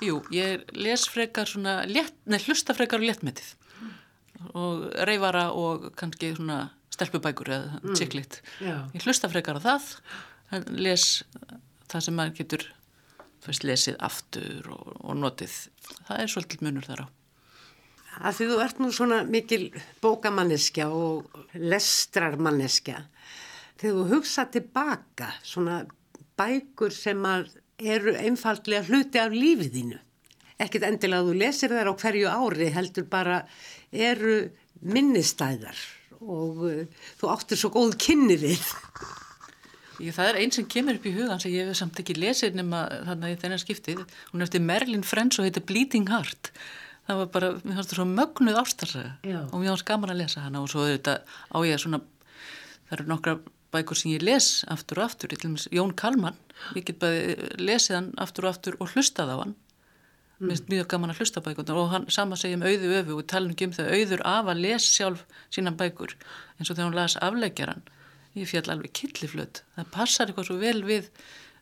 [0.00, 3.56] Jú, ég les frekar svona, létt, nei, hlusta frekar léttmetið
[4.56, 8.20] og reyfara og kannski svona stelpubækur eða mm.
[8.64, 8.76] Já.
[8.96, 9.88] Ég hlusta frekar á það,
[10.56, 11.06] en les
[11.90, 12.66] það sem maður getur
[13.44, 15.54] fyrst lesið aftur og, og notið.
[16.08, 17.06] Það er svolítið munur þar á.
[18.18, 19.62] Að því þú ert nú svona mikil
[20.02, 22.98] bókamanneskja og lestrarmanneskja.
[23.80, 25.84] Þegar þú hugsa tilbaka svona
[26.40, 27.22] bækur sem
[27.80, 30.00] eru einfaldlega hluti af lífið þínu.
[30.60, 33.38] Ekkert endilega að þú lesir þær á hverju ári heldur bara
[33.90, 34.42] eru
[34.84, 35.78] minnistæðar
[36.20, 36.84] og uh,
[37.20, 38.60] þú áttir svo góð kynni við.
[40.00, 42.56] Ég, það er einn sem kemur upp í hugan sem ég hef samt ekki lesið
[42.56, 44.04] nema þannig að þennan skiptið.
[44.32, 46.52] Hún er eftir Merlin Frens og heitir Bleeding Heart.
[47.08, 50.44] Það var bara, mér fannst það svo mögnuð ástarsaga og mér fannst gaman að lesa
[50.44, 52.02] hana og svo þetta á ég svona,
[52.88, 53.34] það eru nokkra
[53.74, 56.38] bækur sem ég les aftur og aftur, til dæmis Jón Kalman,
[56.76, 59.56] ég get bæði lesið hann aftur og aftur og hlustað á hann.
[60.40, 63.26] Mér finnst mjög gaman að hlusta bækurnar og hann sama segja um auðu öfu og
[63.28, 67.16] tala um það auður af að les sjálf sína bækur eins og þegar hún las
[67.20, 67.82] afleggjaran
[68.38, 71.10] ég fjall alveg killiflöt það passar eitthvað svo vel við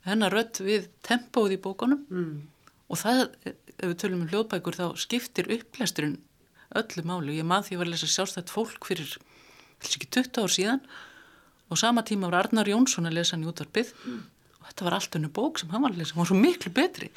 [0.06, 2.04] hennar rödd við tempóð í bókunum.
[2.06, 2.36] Mm.
[2.88, 3.24] og það,
[3.78, 6.18] ef við tölum um hljóðbækur þá skiptir upplesturinn
[6.78, 7.32] öllu máli.
[7.32, 9.14] Og ég man því að ég var að lesa sjálfstætt fólk fyrir,
[9.84, 10.82] ekki 20 ár síðan.
[11.68, 13.92] Og sama tíma var Arnar Jónsson að lesa hann í útvarpið.
[14.58, 16.72] Og þetta var allt önnu bók sem hann var að lesa, hann var svo miklu
[16.74, 17.10] betri.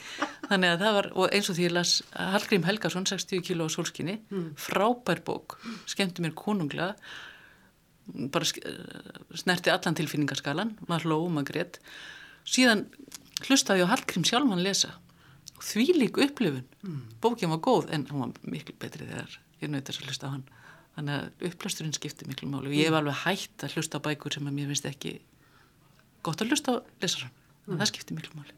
[0.48, 3.70] Þannig að það var, og eins og því ég las Hallgrím Helgason, 60 kíló á
[3.72, 4.18] sólskinni
[4.60, 5.58] frábær bók,
[5.90, 6.96] skemmti mér konunglega.
[8.12, 11.80] Bara eh, snerti allan tilfinningarskalan maður hló, maður grét.
[12.44, 12.88] Síðan
[13.46, 14.96] hlustaði ég á Hallgrím sjálfan lesa.
[14.96, 15.11] og
[15.62, 16.66] því lík upplifun
[17.24, 20.34] bókin var góð en hann var miklu betri þegar ég naut þess að hlusta á
[20.34, 20.46] hann.
[20.96, 22.72] Þannig að upplasturinn skipti miklu máli.
[22.72, 25.14] Og ég hef alveg hætt að hlusta á bækur sem að mér finnst ekki
[26.26, 27.38] gott að hlusta á lesarann.
[27.68, 27.78] Mm.
[27.78, 28.58] það skipti miklu máli.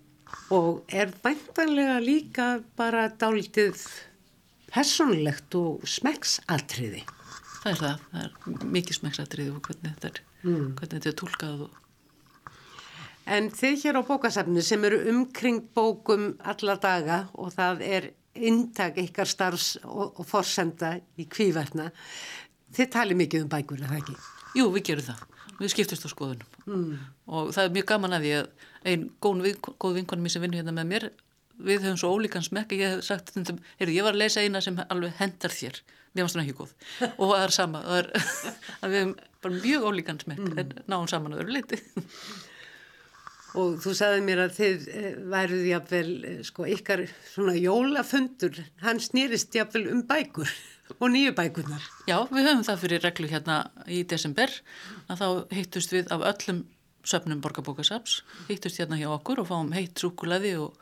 [0.55, 2.47] Og er bæntanlega líka
[2.79, 3.83] bara dálítið
[4.73, 7.03] personlegt og smekksatriði.
[7.61, 11.65] það er það, það er mikið smeksatrið og hvernig þetta er, hvernig þetta er tólkað
[11.67, 11.77] og
[13.29, 18.97] En þið hér á bókasafnu sem eru umkring bókum alla daga og það er inntak
[18.99, 21.89] ykkar starfs og, og forsenda í kvíverna,
[22.73, 24.15] þið tali mikið um bækur, er það ekki?
[24.57, 25.25] Jú, við gerum það.
[25.59, 26.55] Við skiptist á skoðunum.
[26.65, 26.93] Mm.
[27.29, 28.47] Og það er mjög gaman að því að
[28.89, 29.49] einn góð,
[29.81, 31.09] góð vinkonum sem vinnur hérna með mér,
[31.63, 34.79] við höfum svo ólíkan smekk, ég hef sagt heyrðu, ég var að lesa eina sem
[34.87, 35.77] alveg hendar þér.
[36.13, 36.73] Mér fannst hún ekki góð.
[37.21, 38.09] Og það er sama, það er
[38.93, 39.13] við höfum
[39.45, 40.63] bara mjög ólíkan smekk, mm.
[40.63, 41.79] en náum saman að vera leiti.
[43.59, 49.01] Og þú sagði mér að þið eh, væruð jafnvel, eh, sko, ykkar svona jólafundur, hann
[49.03, 50.49] snýrist jafnvel um bækur
[51.01, 51.85] og nýju bækurnar.
[52.09, 54.55] Já, við höfum það fyrir reglu hérna í desember
[55.07, 55.27] að þá
[55.59, 56.63] hittust við af öllum
[57.03, 60.77] söfnum borgarbókasaps, hittust hérna hjá okkur og fáum heitt súkulaði og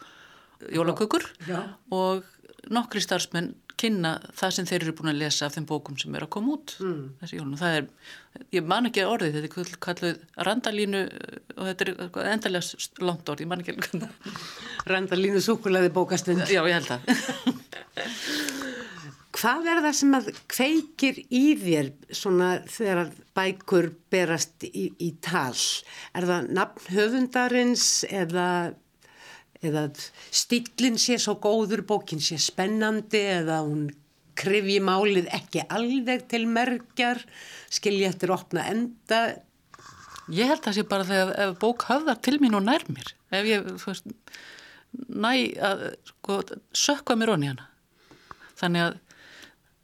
[0.69, 1.25] jólakökur
[1.89, 2.27] og
[2.69, 6.25] nokkri starfsmenn kynna það sem þeir eru búin að lesa af þeim bókum sem er
[6.25, 7.01] að koma út mm.
[7.21, 7.59] þessi jólun.
[7.59, 7.87] Það er,
[8.57, 11.03] ég man ekki orðið, þetta er kalluð randalínu
[11.57, 14.31] og þetta er endalega langt orð, ég man ekki hvernig.
[14.91, 16.45] Randalínu súkulaði bókastund.
[16.49, 17.01] Já, ég held það.
[19.41, 25.09] Hvað er það sem að kveikir í þér svona þegar að bækur berast í, í
[25.23, 25.55] tal?
[26.13, 28.47] Er það nafn höfundarins eða
[29.65, 29.87] eða
[30.33, 33.89] stillin sé svo góður, bókin sé spennandi eða hún
[34.37, 37.21] krifji málið ekki alveg til merkjar,
[37.73, 39.21] skilja eftir opna enda.
[40.31, 43.13] Ég held að það sé bara þegar ef bók höfðar til mín og nær mér,
[43.35, 44.09] ef ég veist,
[44.91, 46.41] næ að sko,
[46.77, 47.67] sökka mér onni hana.
[48.61, 48.99] Þannig að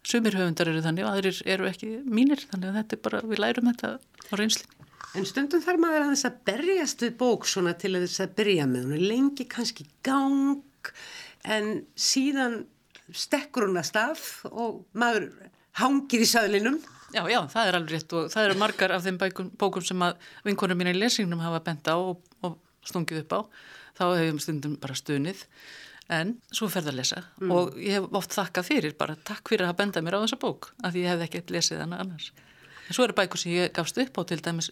[0.08, 3.44] sumir höfundar eru þannig og aðrir eru ekki mínir, þannig að þetta er bara, við
[3.44, 4.87] lærum þetta á reynslinni.
[5.16, 8.34] En stundum þarf maður að þess að berjast við bók svona til að þess að
[8.40, 10.92] byrja með hún er lengi kannski gang
[11.48, 12.60] en síðan
[13.16, 15.30] stekkur hún að stað og maður
[15.80, 16.80] hangir í söðlinum.
[17.16, 20.02] Já, já, það er alveg rétt og það eru margar af þeim bækum, bókum sem
[20.04, 23.40] að vinkonum mín í lesingnum hafa bent á og, og stungið upp á.
[23.98, 25.46] Þá hefum stundum bara stunið
[26.14, 27.50] en svo ferða að lesa mm.
[27.52, 30.70] og ég hef oft þakkað fyrir bara takk fyrir að benda mér á þessa bók
[30.80, 32.30] af því ég hef ekkert lesið hana annars.
[32.90, 34.72] Svo eru bækur sem ég gafst upp á til dæmis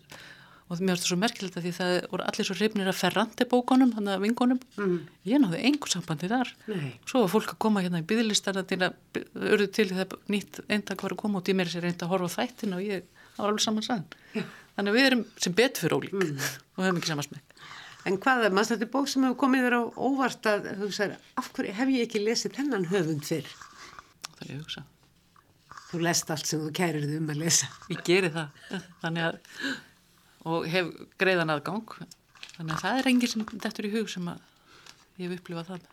[0.66, 3.46] og mér finnst það svo merkilegt að því það voru allir svo hrifnir að ferrandi
[3.50, 4.96] bókonum, þannig að vinkonum mm.
[5.30, 6.88] ég náðu einhver sambandi þar Nei.
[7.06, 11.04] svo var fólk að koma hérna í byggðlistarna til að auðvitað til þegar nýtt eindag
[11.06, 13.66] var að koma í mér sér reynda að horfa á þættin og ég var alveg
[13.68, 14.46] saman sann ja.
[14.80, 16.50] þannig að við erum sem betur fyrir ólík mm.
[16.80, 17.54] og höfum ekki samansmæk
[18.06, 21.08] En hvað er maður þetta bók sem hefur komið þér á óvart að hugsa,
[21.42, 23.48] af hverju hef ég ekki lesið hennan höfund fyrr?
[24.28, 24.84] Það er ég hugsa
[25.96, 27.68] Þú lest allt sem þú kærir þið um að lesa.
[27.88, 29.38] Ég geri það, þannig að
[30.46, 30.90] og hef
[31.22, 31.94] greiðan aðgang.
[32.56, 34.42] Þannig að það er enginn sem dettur í hug sem að
[35.16, 35.86] ég hef upplifað það.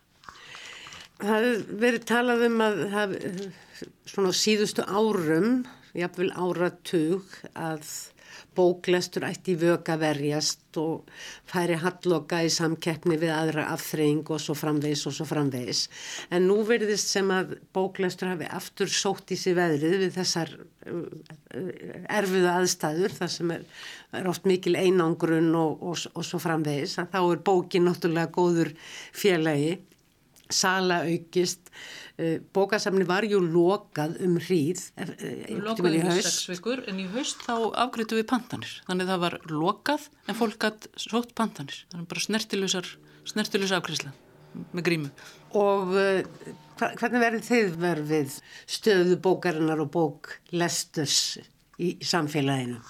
[1.22, 1.46] Það
[1.84, 3.14] verið talað um að það,
[4.10, 5.62] svona síðustu árum
[5.94, 7.86] jafnvel áratug að
[8.56, 11.08] bóklestur ætti í vöka verjast og
[11.48, 15.86] færi halloka í samkeppni við aðra afþreying og svo framvegs og svo framvegs.
[16.32, 21.06] En nú verðist sem að bóklestur hafi aftur sótt í sig veðrið við þessar uh,
[22.08, 23.64] erfiðu aðstæður þar sem er,
[24.18, 26.98] er oft mikil einangrun og, og, og svo framvegs.
[27.12, 28.74] Þá er bókin náttúrulega góður
[29.12, 29.80] félagi
[30.54, 31.70] sala aukist.
[32.20, 36.44] Eh, bókasamni var ju lokað um hríð eh, eh, lokað í haust.
[36.50, 38.74] vikur, en í haust þá afgriðtu við pantanir.
[38.88, 41.80] Þannig það var lokað en fólk gætt sótt pantanir.
[41.94, 42.92] Þannig bara snertilusar
[43.32, 44.12] snertilusar afgriðsla
[44.76, 45.10] með grímu.
[45.56, 46.20] Og uh,
[46.76, 48.38] hvernig verður þið verfið
[48.68, 51.38] stöðu bókarinnar og bóklesturs
[51.80, 52.82] í samfélaginu?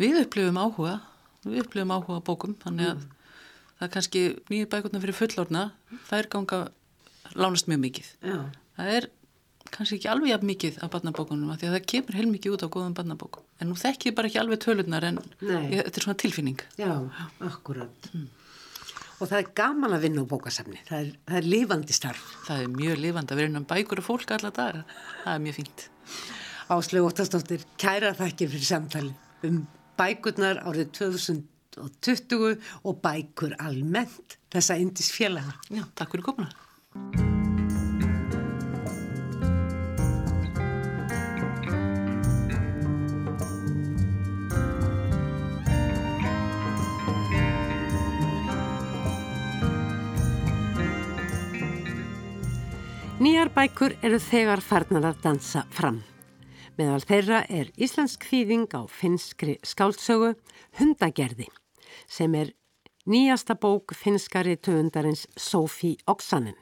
[0.00, 1.00] Við upplifum áhuga
[1.44, 3.16] við upplifum áhuga bókum þannig að mm
[3.80, 5.62] það er kannski nýju bækurna fyrir fullorna
[6.10, 6.60] það er ganga
[7.32, 8.12] lánast mjög mikið.
[8.26, 8.38] Já.
[8.76, 9.06] það er
[9.70, 12.96] kannski ekki alveg jafn mikið af barnabókunum því að það kemur heilmikið út á góðum
[12.98, 13.46] barnabókum.
[13.62, 16.64] En nú þekk ég bara ekki alveg tölunar en ég, þetta er svona tilfinning.
[16.80, 16.92] Já,
[17.46, 18.10] akkurat.
[18.12, 18.28] Mm.
[19.20, 22.28] og það er gaman að vinna á bókasamni það er, það er lifandi starf.
[22.46, 24.84] Það er mjög lifandi að vera innan bækur og fólk alla daga.
[25.24, 25.86] Það er mjög fínt.
[26.70, 29.14] Áslögu Óttastóttir, kæra þakkir fyrir samtali
[29.46, 29.62] um
[29.98, 31.44] bækurnar árið 2000
[31.76, 35.54] 2020 og bækur almennt þessa indis félaga.
[35.70, 36.50] Já, takk fyrir komuna.
[53.20, 55.98] Nýjar bækur eru þegar farnar að dansa fram.
[56.80, 60.32] Meðal þeirra er íslensk þýðing á finskri skáltsögu
[60.80, 61.50] Hundagerði
[62.10, 62.50] sem er
[63.06, 66.58] nýjasta bók finskari töfundarins Sofí Oksanen.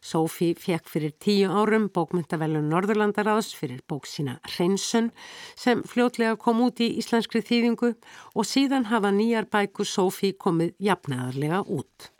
[0.00, 5.10] Sofí fekk fyrir tíu árum bókmyndavelun Norðurlandaráðs fyrir bók sína Hreinsun
[5.58, 7.94] sem fljótlega kom út í íslenskri þýðingu
[8.34, 12.12] og síðan hafa nýjar bækur Sofí komið jafnaðarlega út.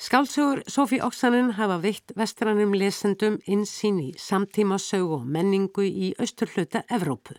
[0.00, 6.80] Skálsugur Sofí Oksanen hafa veitt vestrannum lesendum insýn í samtíma sög og menningu í austurhluta
[6.96, 7.36] Evrópu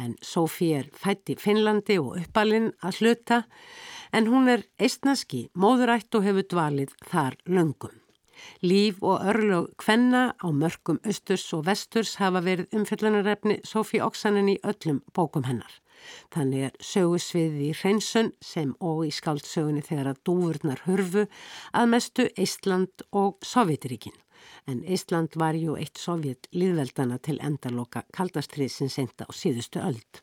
[0.00, 3.42] en Sofí er fætt í Finnlandi og uppalinn að hluta
[4.16, 7.92] en hún er eistnaski, móðurætt og hefur dvalið þar löngum.
[8.64, 14.56] Líf og örlög kvenna á mörgum östurs og vesturs hafa verið umfjöllunarefni Sofí Oksanen í
[14.64, 15.82] öllum bókum hennar.
[16.34, 21.28] Þannig er sögusviði í hreinsun sem og í skáldsögunni þegar að dúfurnar hurfu
[21.72, 24.18] að mestu Eistland og Sovjetiríkinn
[24.66, 30.22] en Ísland var ju eitt sovjet liðveldana til endaloka kaldastriðsin senda á síðustu öld.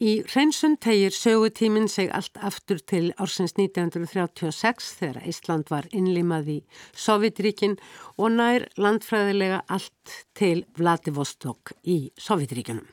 [0.00, 6.56] Í hreinsun tegir sögutíminn seg allt aftur til ársins 1936 þegar Ísland var innlimað í
[6.96, 7.76] Sovjetríkin
[8.16, 12.88] og nær landfræðilega allt til Vladivostok í Sovjetríkinum.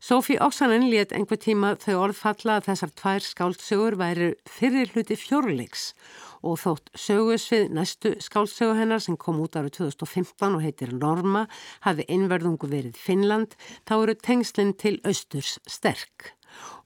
[0.00, 5.90] Sofí Oksanen let einhver tíma þau orðfalla að þessar tvær skáldsögur væri fyrir hluti fjórleiks
[6.40, 11.44] og þótt sögusvið næstu skálsögu hennar sem kom út árið 2015 og heitir Norma
[11.84, 16.32] hafi einverðungu verið Finnland þá eru tengslinn til austurs sterk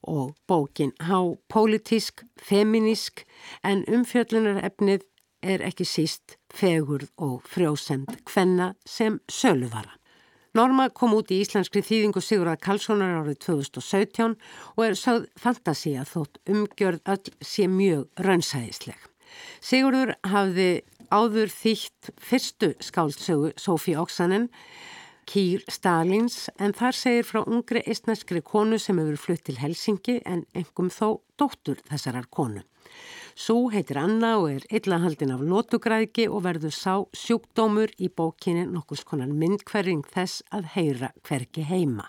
[0.02, 3.22] og bókin há pólitísk, feminísk
[3.62, 5.06] en umfjöllunar efnið
[5.38, 10.00] er ekki síst fegurð og frjósend hvenna sem söluvara.
[10.54, 14.36] Norma kom út í íslenskri þýðingu Sigurðar Karlssonar árið 2017
[14.76, 19.00] og er sögð fantasía þótt umgjörð öll sé mjög raunsæðisleg.
[19.58, 20.68] Sigurður hafði
[21.10, 24.46] áður þýtt fyrstu skáldsögu Sofí Oksanen,
[25.26, 30.44] Kýr Stalins, en þar segir frá ungri eistneskri konu sem hefur flutt til Helsingi en
[30.54, 32.62] engum þó dóttur þessarar konu.
[33.34, 39.02] Sú heitir Anna og er illahaldin af lótugræðki og verður sá sjúkdómur í bókinni nokkus
[39.02, 42.06] konar myndkverring þess að heyra hverki heima.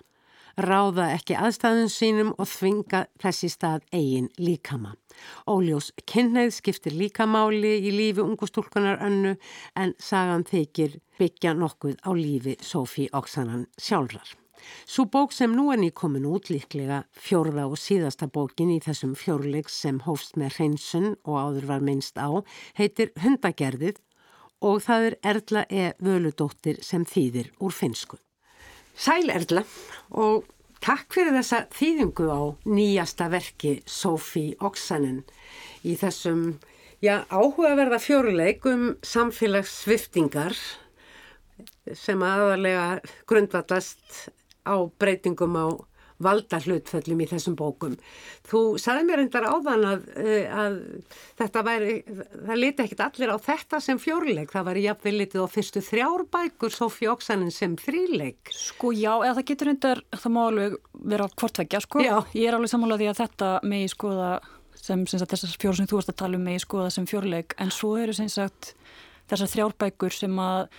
[0.56, 4.94] Ráða ekki aðstæðun sínum og þvinga þessi stað eigin líkama.
[5.50, 9.34] Óljós kynneið skiptir líkamáli í lífi ungustúlkunar önnu
[9.76, 14.45] en sagan þykir byggja nokkuð á lífi Sofí Oksanan sjálfrar.
[14.86, 19.70] Svo bók sem nú er nýkomin út líklega fjórða og síðasta bókin í þessum fjórleik
[19.70, 22.30] sem hófst með hreinsun og áður var minnst á
[22.78, 24.02] heitir Hundagerðið
[24.66, 25.88] og það er Erla E.
[26.02, 28.20] Völudóttir sem þýðir úr finsku.
[28.96, 29.66] Sæl Erla
[30.16, 30.46] og
[30.84, 35.24] takk fyrir þessa þýðingu á nýjasta verki Sofí Oksanen
[35.84, 36.56] í þessum
[37.04, 40.56] já, áhugaverða fjórleik um samfélagssviftingar
[41.94, 44.30] sem aðalega grundvallast
[44.66, 45.68] á breytingum á
[46.22, 47.98] valda hlutföllum í þessum bókum.
[48.48, 50.78] Þú saði mér endar áðan að, eh, að
[51.42, 51.96] þetta væri,
[52.32, 56.72] það liti ekkit allir á þetta sem fjórleik, það væri jafnveg litið á fyrstu þrjárbækur
[56.72, 58.52] Sofí Oksanin sem þríleik.
[58.52, 62.00] Sko já, eða það getur endar, það má alveg vera hvortveggja sko.
[62.00, 62.26] Já.
[62.34, 64.40] Ég er alveg sammálað því að þetta megi skoða
[64.76, 67.56] sem, sem sagt, þessar fjóru sem þú varst að tala um megi skoða sem fjórleik,
[67.60, 68.76] en svo eru sem sagt
[69.28, 70.70] þessar þrjárbækur sem að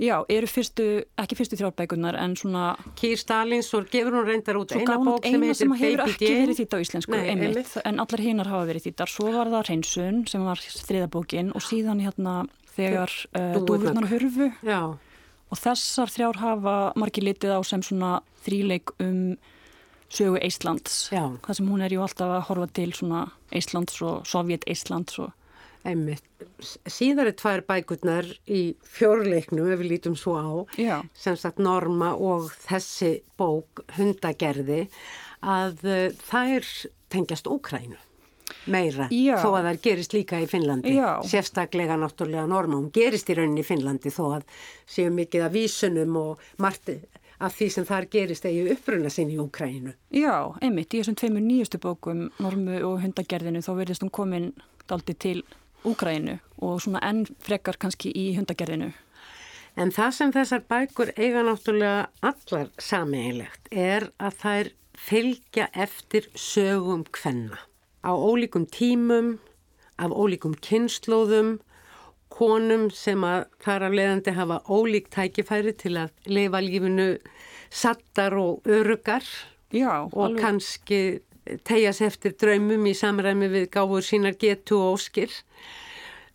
[0.00, 0.84] Já, eru fyrstu,
[1.20, 2.70] ekki fyrstu þrjárbækunar en svona...
[2.96, 5.50] Kýr Stalins og gefur hún reyndar út eina bók sem heitir Baby Jane.
[5.50, 8.68] Eina sem hefur ekki verið þýtt á íslensku, Nei, einmitt, einmitt, en allar hinnar hafa
[8.70, 9.12] verið þýttar.
[9.12, 12.34] Svo var það Hreinsun sem var þriðabókin og síðan hérna
[12.72, 14.80] þegar uh, Dúfurnar hurfu Já.
[15.50, 18.14] og þessar þrjár hafa margir litið á sem svona
[18.46, 19.36] þríleik um
[20.10, 21.10] sögu Íslands.
[21.12, 21.26] Já.
[21.44, 25.36] Það sem hún er ju alltaf að horfa til svona Íslands og Sovjet Íslands og
[25.86, 26.26] Einmitt.
[26.90, 30.98] Síðar er tvær bækurnar í fjórleiknum, ef við lítum svo á, Já.
[31.16, 34.84] sem sagt Norma og þessi bók Hundagerði,
[35.40, 36.68] að uh, þær
[37.10, 37.96] tengjast Úkrænu
[38.70, 39.36] meira, Já.
[39.40, 40.92] þó að það gerist líka í Finnlandi.
[40.98, 41.22] Já.
[41.26, 44.44] Sérstaklega náttúrulega Norma, hún gerist í rauninni í Finnlandi þó að
[44.90, 46.90] séu mikið af vísunum og margt
[47.40, 49.94] af því sem þar gerist eigi uppruna sinni í Úkrænu.
[50.12, 54.50] Já, einmitt, í þessum tveimur nýjustu bókum, Normu og Hundagerðinu, þá verðist hún komin
[54.90, 55.40] daldi til
[55.84, 58.90] Úgrænu og svona enn frekar kannski í hundagerðinu.
[59.80, 64.70] En það sem þessar bækur eiga náttúrulega allar sameigilegt er að þær
[65.00, 67.58] fylgja eftir sögum hvenna.
[68.04, 69.38] Á ólíkum tímum,
[69.96, 71.58] af ólíkum kynnslóðum,
[72.30, 77.08] konum sem að þar af leiðandi hafa ólík tækifæri til að leifa lífinu
[77.70, 79.24] sattar og örugar
[79.72, 80.40] Já, og alveg.
[80.42, 81.00] kannski
[81.66, 85.32] tegja sér eftir draumum í samræmi við gáfur sínar getu og óskir.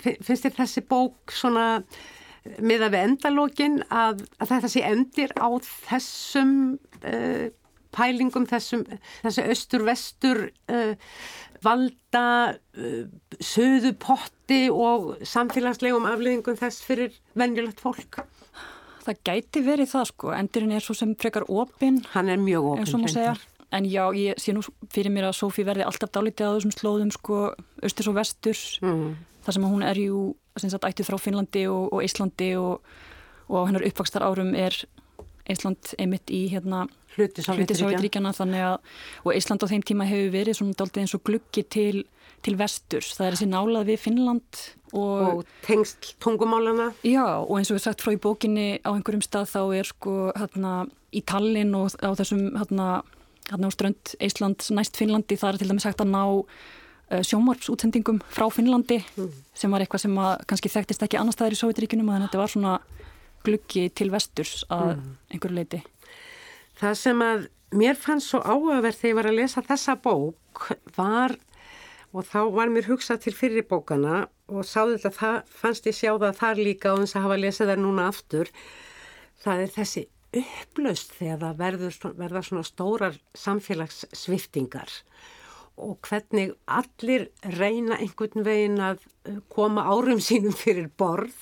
[0.02, 1.68] Finnst þér þessi bók svona
[2.62, 5.50] með að við endalógin að, að þetta sé endir á
[5.88, 6.52] þessum
[7.02, 7.48] uh,
[7.96, 8.84] pælingum, þessum,
[9.24, 10.94] þessu austur-vestur uh,
[11.66, 13.02] valda uh,
[13.42, 18.22] söðu potti og samfélagslegum afleðingum þess fyrir venjulegt fólk?
[19.06, 22.02] Það gæti verið það sko, endurinn er svo sem frekar opinn.
[22.16, 23.06] Hann er mjög opinn.
[23.06, 23.55] En
[23.90, 24.64] já, ég sé nú
[24.94, 27.40] fyrir mér að Sófí verði alltaf dálítið á þessum slóðum sko,
[27.84, 29.16] austurs og vesturs, mm.
[29.48, 30.02] þar sem hún er
[30.72, 32.86] sagt, ættið frá Finnlandi og, og Íslandi og,
[33.50, 34.78] og hennar uppvakstar árum er
[35.46, 36.86] Ísland einmitt í hérna
[37.16, 38.80] hluti að
[39.24, 42.02] og Ísland á þeim tíma hefur verið svona dálítið eins og gluggi til,
[42.46, 44.62] til vesturs, það er þessi nálað við Finnland
[44.96, 49.26] og, og tengst tungumálana Já, og eins og við sagt frá í bókinni á einhverjum
[49.26, 50.74] stað þá er sko hérna
[51.16, 52.90] í Tallinn og á þessum hérna
[53.52, 58.22] hérna á strönd Íslands næst Finnlandi það er til dæmis hægt að ná uh, sjómarpsútsendingum
[58.34, 59.34] frá Finnlandi mm.
[59.58, 62.54] sem var eitthvað sem að kannski þekktist ekki annar staðir í Sovjetiríkunum en þetta var
[62.54, 62.78] svona
[63.46, 65.12] gluggi til vesturs að mm.
[65.34, 65.82] einhverju leiti.
[66.80, 71.36] Það sem að mér fannst svo áhugaverð þegar ég var að lesa þessa bók var
[72.16, 76.12] og þá var mér hugsað til fyrir bókana og sáðu þetta það fannst ég sjá
[76.14, 78.52] það þar líka og þess að hafa lesað þær núna aftur
[79.44, 80.04] það er þessi
[80.42, 84.94] upplaust þegar það verður, verða svona stórar samfélagssviftingar
[85.76, 87.28] og hvernig allir
[87.58, 91.36] reyna einhvern veginn að uh, koma árum sínum fyrir borð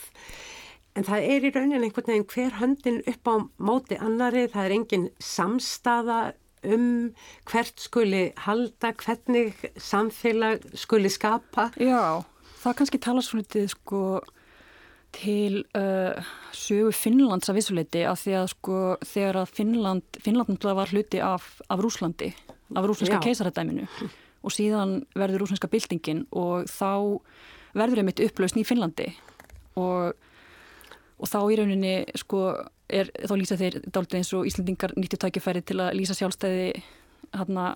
[0.97, 4.75] en það er í raunin einhvern veginn hver höndin upp á móti annari, það er
[4.77, 6.19] engin samstaða
[6.63, 7.13] um
[7.49, 11.71] hvert skuli halda, hvernig samfélag skuli skapa?
[11.75, 12.23] Já,
[12.63, 14.03] það kannski tala svolítið sko
[15.13, 16.17] til uh,
[16.55, 21.45] sögu Finnlands af vissuleiti af því að sko þegar að Finnland, Finnland var hluti af,
[21.69, 22.33] af Rúslandi,
[22.73, 23.87] af rúslandska keisarættæminu
[24.43, 27.19] og síðan verður rúslandska byltingin og þá
[27.77, 29.07] verður einmitt upplausn í Finnlandi.
[29.79, 30.13] Og,
[31.17, 32.43] og þá í rauninni sko
[32.91, 36.67] er, þá lýsa þeir dálítið eins og Íslandingar nýttu tækifæri til að lýsa sjálfstæði
[37.33, 37.69] hérna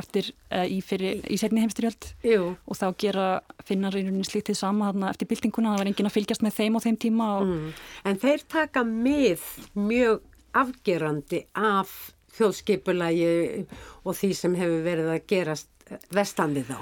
[0.00, 3.26] eftir, uh, í, fyrir, í setni heimstyrjöld og þá gera
[3.66, 6.78] finnar einhvern slíkt til sama þarna, eftir byltinguna, það var engin að fylgjast með þeim
[6.78, 7.46] á þeim tíma og...
[7.50, 7.68] mm.
[8.10, 9.46] En þeir taka með
[9.78, 10.24] mjög
[10.54, 11.94] afgerandi af
[12.34, 13.30] þjóðskipulagi
[14.04, 15.70] og því sem hefur verið að gerast
[16.14, 16.78] vestandi þá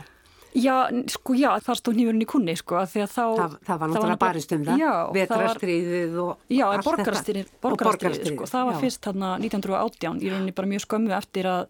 [0.52, 3.22] Já, sko, já, þar stóð nýjurinn í kunni, sko, að því að þá...
[3.22, 4.82] Það, það var náttúrulega barist um það,
[5.16, 6.66] vetrastriðið og já.
[6.66, 8.80] Já, borgarstriðið, sko, það var já.
[8.82, 11.62] fyrst hérna 1918, í rauninni bara mjög skömmu eftir að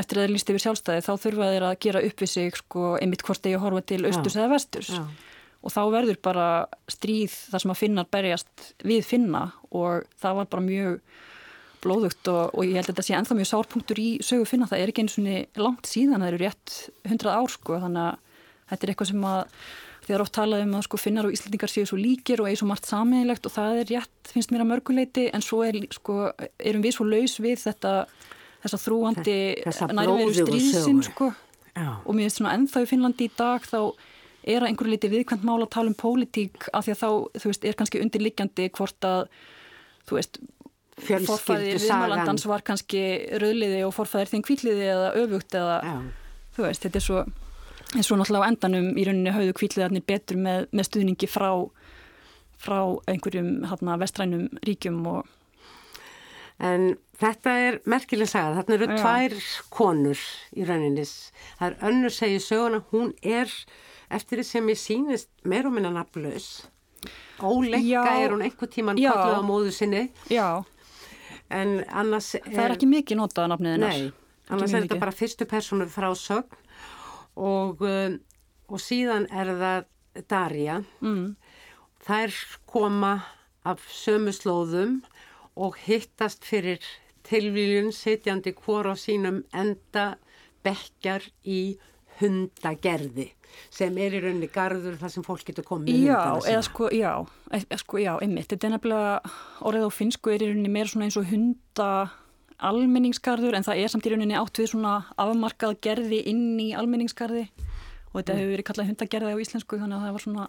[0.00, 2.88] eftir að það líst yfir sjálfstæði þá þurfa þeir að gera upp við sig sko,
[2.98, 4.90] einmitt hvort þeir horfa til austurs eða vesturs.
[4.94, 5.04] Já.
[5.64, 6.48] og þá verður bara
[6.92, 10.98] stríð þar sem að finnar berjast við finna og það var bara mjög
[11.84, 14.82] blóðugt og, og ég held að þetta sé enþá mjög sárpunktur í sögu finna, það
[14.82, 16.76] er ekki eins og langt síðan, það eru rétt
[17.08, 19.42] hundrað ár sko, þannig að þetta er eitthvað sem að
[20.04, 22.68] því að oft talaðum að sko finnar og íslendingar séu svo líkir og eigi svo
[22.68, 26.18] margt sameigilegt og það er rétt, finnst mér að mörguleiti en svo er, sko,
[26.60, 27.94] erum við svo laus við þetta
[28.64, 29.38] þessa þrúandi
[29.92, 31.30] nærveru stríðsinn sko.
[31.76, 33.80] og mér finnst svona ennþá í Finnlandi í dag þá
[34.44, 37.08] er að einhverju liti viðkvæmt mála að tala um pólitík af því að þá,
[37.40, 39.22] þú veist, er kannski undirliggjandi hvort að,
[40.08, 40.40] þú veist
[41.26, 43.00] forfæðir viðmálandans var kannski
[43.40, 45.96] rauðliði og forfæðir þinn kvíliði eða öfugt eða, Já.
[46.56, 47.24] þú veist, þetta er svo
[47.94, 51.50] en svo náttúrulega á endanum í rauninni hauðu kvíliðarnir betur með, með stuðningi frá
[52.64, 52.78] frá
[53.10, 55.32] einhverjum hérna vestrænum ríkjum og
[56.62, 58.96] En þetta er merkileg sagað, þarna eru Já.
[59.00, 59.34] tvær
[59.74, 60.22] konur
[60.54, 61.14] í rauninnis.
[61.58, 63.50] Það er önnur segi söguna, hún er
[64.14, 66.66] eftir því sem ég sínist meir og minna nafnlaus.
[67.44, 70.06] Óleikka er hún einhver tíman kalluð á móðu sinni.
[70.32, 70.64] Já.
[71.52, 72.44] En annars er...
[72.48, 73.98] Það er ekki mikið notað nafnið hennar.
[73.98, 76.62] Nei, annars er þetta bara fyrstu personu frá sögn
[77.34, 78.18] og, um,
[78.70, 79.90] og síðan er það
[80.30, 80.78] Darja.
[81.02, 81.34] Mm.
[82.04, 82.36] Þær
[82.70, 83.14] koma
[83.66, 85.00] af sömu slóðum
[85.58, 86.82] og hittast fyrir
[87.28, 90.14] tilvíljun sitjandi hvora á sínum enda
[90.64, 91.76] bekkjar í
[92.20, 93.30] hundagerði
[93.74, 96.18] sem er í rauninni garður þar sem fólk getur komið já,
[96.50, 97.12] eða sko, já,
[97.54, 98.48] eða sko, já, einmitt.
[98.50, 99.32] Þetta er nefnilega,
[99.66, 101.90] orðið á finsku er í rauninni meira svona eins og hunda
[102.64, 107.46] almenningsgarður en það er samt í rauninni átt við svona afmarkað gerði inn í almenningsgarði.
[108.10, 108.40] Og þetta mm.
[108.40, 110.48] hefur verið kallað hundagerði á íslensku þannig að það var svona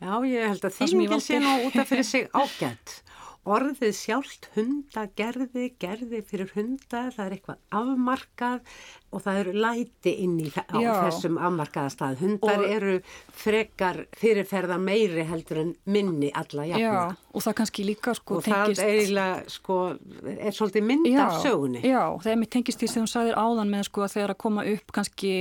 [0.00, 3.00] Já, ég held að þýmingin sé nú út af fyrir sig ágætt
[3.48, 8.74] orðið sjálft hunda gerði, gerði fyrir hunda, það er eitthvað afmarkað
[9.10, 12.18] og það eru læti inn í þessum afmarkaða stað.
[12.20, 12.94] Hundar og, eru
[13.40, 16.84] frekar fyrirferða meiri heldur en minni alla jafna.
[16.84, 18.76] Já, og það kannski líka sko og tengist...
[18.76, 19.80] Og það eiginlega sko
[20.36, 21.20] er svolítið mynd Já.
[21.24, 21.84] af sögunni.
[21.84, 24.42] Já, það er mér tengist því sem þú sagðir áðan með sko að þegar að
[24.44, 25.34] koma upp kannski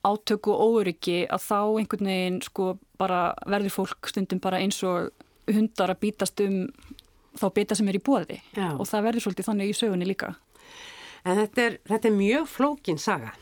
[0.00, 5.12] átöku og óryggi að þá einhvern veginn sko bara verður fólk stundum bara eins og
[5.50, 6.64] hundar að bítast um
[7.38, 8.72] þá bita sem er í bóði Já.
[8.74, 10.34] og það verður svolítið þannig í sögunni líka.
[11.24, 13.34] En þetta er, þetta er mjög flókin saga.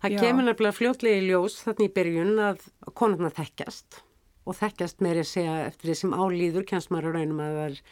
[0.00, 0.20] Það Já.
[0.24, 2.62] kemur nefnilega fljótlegi ljós þannig í byrjun að
[2.96, 4.00] konurna þekkjast
[4.48, 7.82] og þekkjast meiri segja eftir því sem álýður maður raunum að það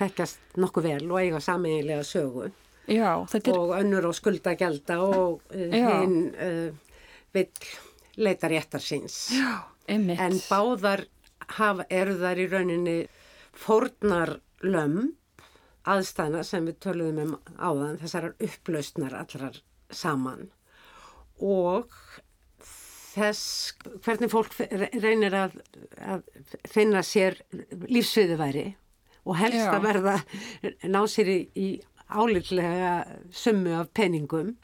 [0.00, 2.48] þekkjast nokkuð vel og eiga saminlega sögu
[2.90, 3.52] Já, er...
[3.54, 6.72] og önnur og skulda gelda og uh, hinn uh,
[7.34, 7.50] vill
[8.20, 9.30] leita réttar síns.
[9.30, 10.18] Já, einmitt.
[10.20, 11.04] En báðar
[11.58, 12.96] hafa, eru þar í rauninni
[13.56, 15.16] fórnar lömp
[15.88, 20.50] aðstæðna sem við töluðum um áðan, þessar upplausnar allrar saman
[21.40, 21.88] og
[23.10, 23.72] þess
[24.04, 24.54] hvernig fólk
[25.00, 25.56] reynir að,
[25.98, 26.26] að
[26.68, 27.40] finna sér
[27.88, 28.66] lífsviðuværi
[29.24, 29.72] og helst Já.
[29.74, 30.16] að verða
[30.92, 31.68] ná sér í, í
[32.10, 32.92] álitlega
[33.34, 34.54] summu af peningum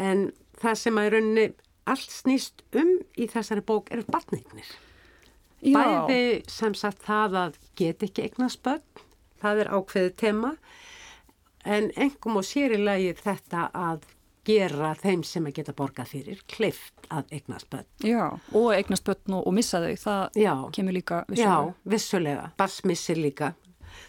[0.00, 0.28] en
[0.60, 1.46] það sem að raunni
[1.90, 4.68] allt snýst um í þessari bók eru batningnir.
[5.64, 8.84] Bæði sem sagt það að get ekki eignast börn
[9.44, 10.54] það er ákveðið tema
[11.64, 14.04] en engum og sér í lagi þetta að
[14.44, 17.86] gera þeim sem að geta borgað fyrir klift að eignast börn.
[18.04, 20.52] Já, og eignast börn og, og missa þau, það Já.
[20.76, 21.54] kemur líka vissulega.
[21.54, 23.54] Já, vissulega, barsmissir líka.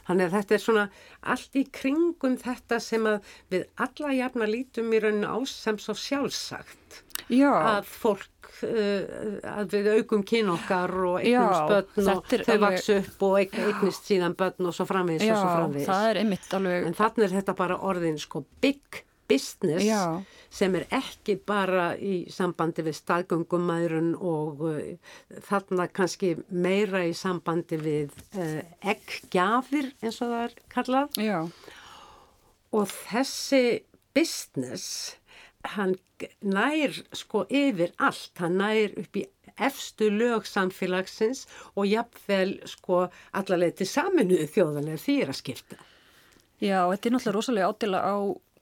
[0.05, 0.85] Þannig að þetta er svona
[1.33, 5.95] allt í kringum þetta sem að við alla jafna lítum í rauninu á sem svo
[5.97, 7.01] sjálfsagt.
[7.33, 7.49] Já.
[7.49, 12.61] Að fólk uh, að við aukum kynokkar og eignumst börn og þau alveg...
[12.67, 16.53] vaks upp og eignist síðan börn og svo framvegis Já, og svo framvegis.
[16.85, 20.21] En þannig er þetta bara orðin sko bygg business Já.
[20.53, 24.79] sem er ekki bara í sambandi við staðgöngumæðrun og uh,
[25.47, 31.19] þarna kannski meira í sambandi við uh, eggjafir eins og það er kallað.
[31.21, 31.39] Já.
[32.75, 33.63] Og þessi
[34.15, 35.15] business,
[35.75, 35.95] hann
[36.45, 41.45] nær sko yfir allt, hann nær upp í efstu lög samfélagsins
[41.75, 43.05] og jafnvel sko
[43.35, 45.77] allarleið til saminuðu því er að skipta.
[46.63, 48.15] Já, þetta er náttúrulega rosalega ádela á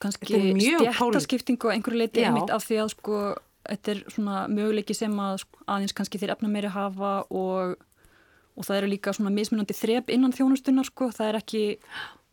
[0.04, 3.24] kannski stjættaskiptingu og einhverju leiti einmitt af því að sko
[3.64, 7.78] þetta er svona möguleiki sem að sko, aðeins kannski þeir efna meiri hafa og,
[8.58, 11.64] og það eru líka svona mismunandi þrep innan þjónustunnar sko, það er ekki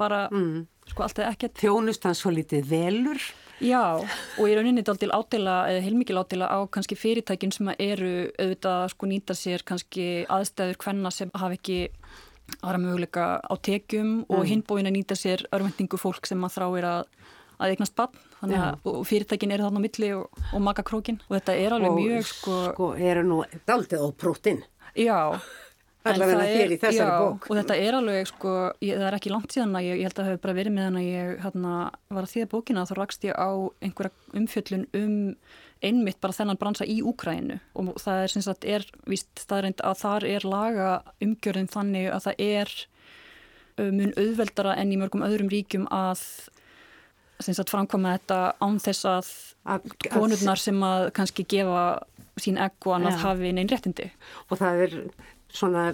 [0.01, 0.65] bara mm.
[0.91, 1.61] sko allt eða ekkert.
[1.61, 3.29] Þjónustan svo litið velur.
[3.61, 8.31] Já og í rauninni þetta aldrei ádela eða heilmikið ádela á kannski fyrirtækin sem eru
[8.41, 11.83] auðvitað sko nýta sér kannski aðstæður hvenna sem hafa ekki
[12.65, 14.31] aðra möguleika á tekjum mm.
[14.33, 17.03] og hinbóin að nýta sér örvendingu fólk sem að þráir að
[17.61, 21.57] að eignast bann þannig að fyrirtækin eru þarna á milli og, og makakrókin og þetta
[21.61, 22.61] er alveg og, mjög sko...
[22.73, 24.63] Sko eru nú daldið á prótin.
[24.97, 25.19] Já.
[26.09, 27.47] Allavega þér í þessari já, bók.
[27.51, 30.15] Og þetta er alveg sko, ég, það er ekki langt síðan að ég, ég held
[30.15, 31.73] að það hefur bara verið með hann að ég hérna,
[32.17, 33.51] var að þýða bókina þá rakst ég á
[33.85, 35.19] einhverja umfjöllun um
[35.85, 40.01] einmitt bara þennan bransa í Úkrænu og það er sem sagt er vist staðreind að
[40.03, 40.89] þar er laga
[41.25, 42.75] umgjörðin þannig að það er
[43.89, 46.23] mun auðveldara enn í mörgum öðrum ríkjum að
[47.45, 49.33] sagt, framkvæma þetta án þess að,
[49.75, 51.85] að konurnar sem að kannski gefa
[52.41, 53.23] sín egg og annað ja.
[53.25, 54.09] hafi neinn réttindi.
[54.49, 54.97] Og það er
[55.51, 55.85] svona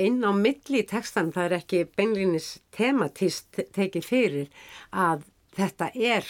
[0.00, 5.24] inn á milli í textan, það er ekki beinlinis tematist tekið fyrir að
[5.56, 6.28] þetta er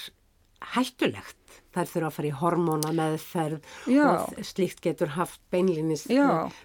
[0.75, 1.41] hættulegt.
[1.77, 4.05] Það þurfa að fara í hormóna meðferð Já.
[4.09, 6.07] og slíkt getur haft beinlinis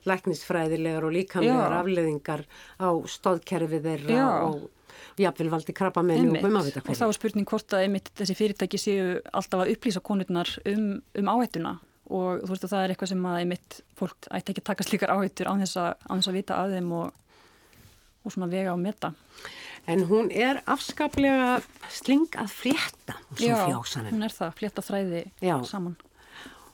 [0.08, 1.80] læknisfræðilegar og líkamlegar Já.
[1.82, 2.46] afleðingar
[2.80, 4.30] á stóðkerfið þeirra Já.
[4.48, 4.70] og
[5.20, 6.94] jafnvel valdi krabba með nú um að vita hverju.
[6.94, 10.92] Og þá er spurning hvort að einmitt þessi fyrirtæki séu alltaf að upplýsa konurnar um,
[11.20, 11.78] um áhættuna
[12.12, 14.88] og þú veist að það er eitthvað sem að einmitt fólk ætti ekki að taka
[14.88, 17.20] slíkar áhættur á þess að, á þess að vita af þeim og,
[18.22, 19.14] og svona vega og meta.
[19.90, 23.56] En hún er afskaplega sling að flétta Já,
[24.12, 25.56] hún er það, flétta þræði Já.
[25.66, 25.96] saman.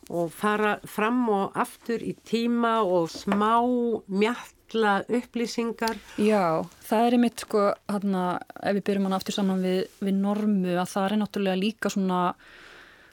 [0.07, 3.59] Og fara fram og aftur í tíma og smá
[4.07, 5.97] mjall alla upplýsingar.
[6.19, 8.23] Já, það er einmitt sko, hérna,
[8.59, 12.21] ef við byrjum hann aftur saman við, við normu, að það er náttúrulega líka svona,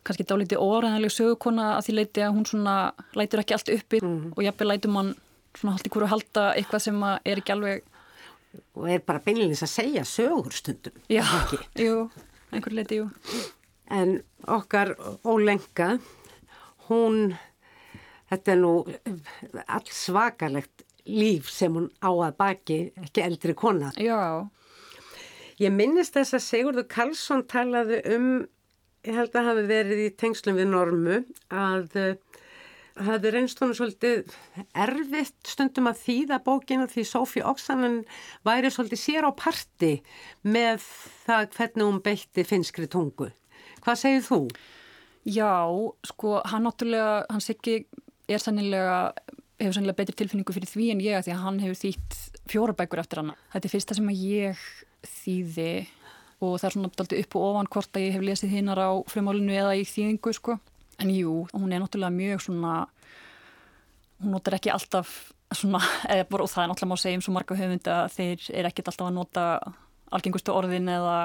[0.04, 2.76] kannski dálítið óræðanlega sögukona að því leiti að hún svona
[3.16, 4.20] lætur ekki allt uppi mm.
[4.34, 5.12] og jafnveg lætur mann
[5.54, 7.90] svona haldt í hverju halda eitthvað sem er ekki alveg...
[8.78, 10.98] Og er bara beinleins að segja sögur stundum.
[11.10, 11.24] Já,
[11.78, 12.08] jú,
[12.54, 13.08] einhver leiti, jú.
[13.94, 14.18] En
[14.50, 14.94] okkar
[15.26, 15.96] ólenga,
[16.88, 17.34] hún,
[18.30, 18.74] þetta er nú
[19.64, 23.92] alls svakalegt líf sem hún á að baki, ekki eldri kona.
[24.00, 24.48] Já.
[25.60, 28.30] Ég minnist þess að Sigurður Karlsson talaði um,
[29.04, 31.20] ég held að hafi verið í tengslum við normu,
[31.52, 31.94] að
[33.04, 34.34] hafi reynst hún svolítið
[34.84, 38.02] erfitt stundum að þýða bókina því Sófí Oksanen
[38.46, 39.96] væri svolítið sér á parti
[40.46, 40.84] með
[41.26, 43.30] það hvernig hún beitti finskri tungu.
[43.84, 44.40] Hvað segir þú?
[45.24, 45.56] Já,
[46.04, 47.78] sko, hann náttúrulega, hann Siggi
[48.28, 48.98] er sannilega
[49.60, 52.16] hefur sannlega betri tilfinningu fyrir því en ég að því að hann hefur þýtt
[52.50, 53.34] fjóra bækur eftir hann.
[53.52, 54.64] Þetta er fyrsta sem að ég
[55.04, 55.68] þýði
[56.44, 58.90] og það er svona alltaf upp og ofan hvort að ég hef lesið hinnar á
[59.08, 60.58] flumálinu eða í þýðingu sko.
[61.02, 62.74] En jú, hún er náttúrulega mjög svona,
[64.22, 65.14] hún notar ekki alltaf
[65.54, 65.80] svona,
[66.12, 68.70] eða bara, og það er náttúrulega má segja um svo marga höfund að þeir er
[68.70, 69.46] ekkit alltaf að nota
[70.14, 71.16] algengustu orðin eða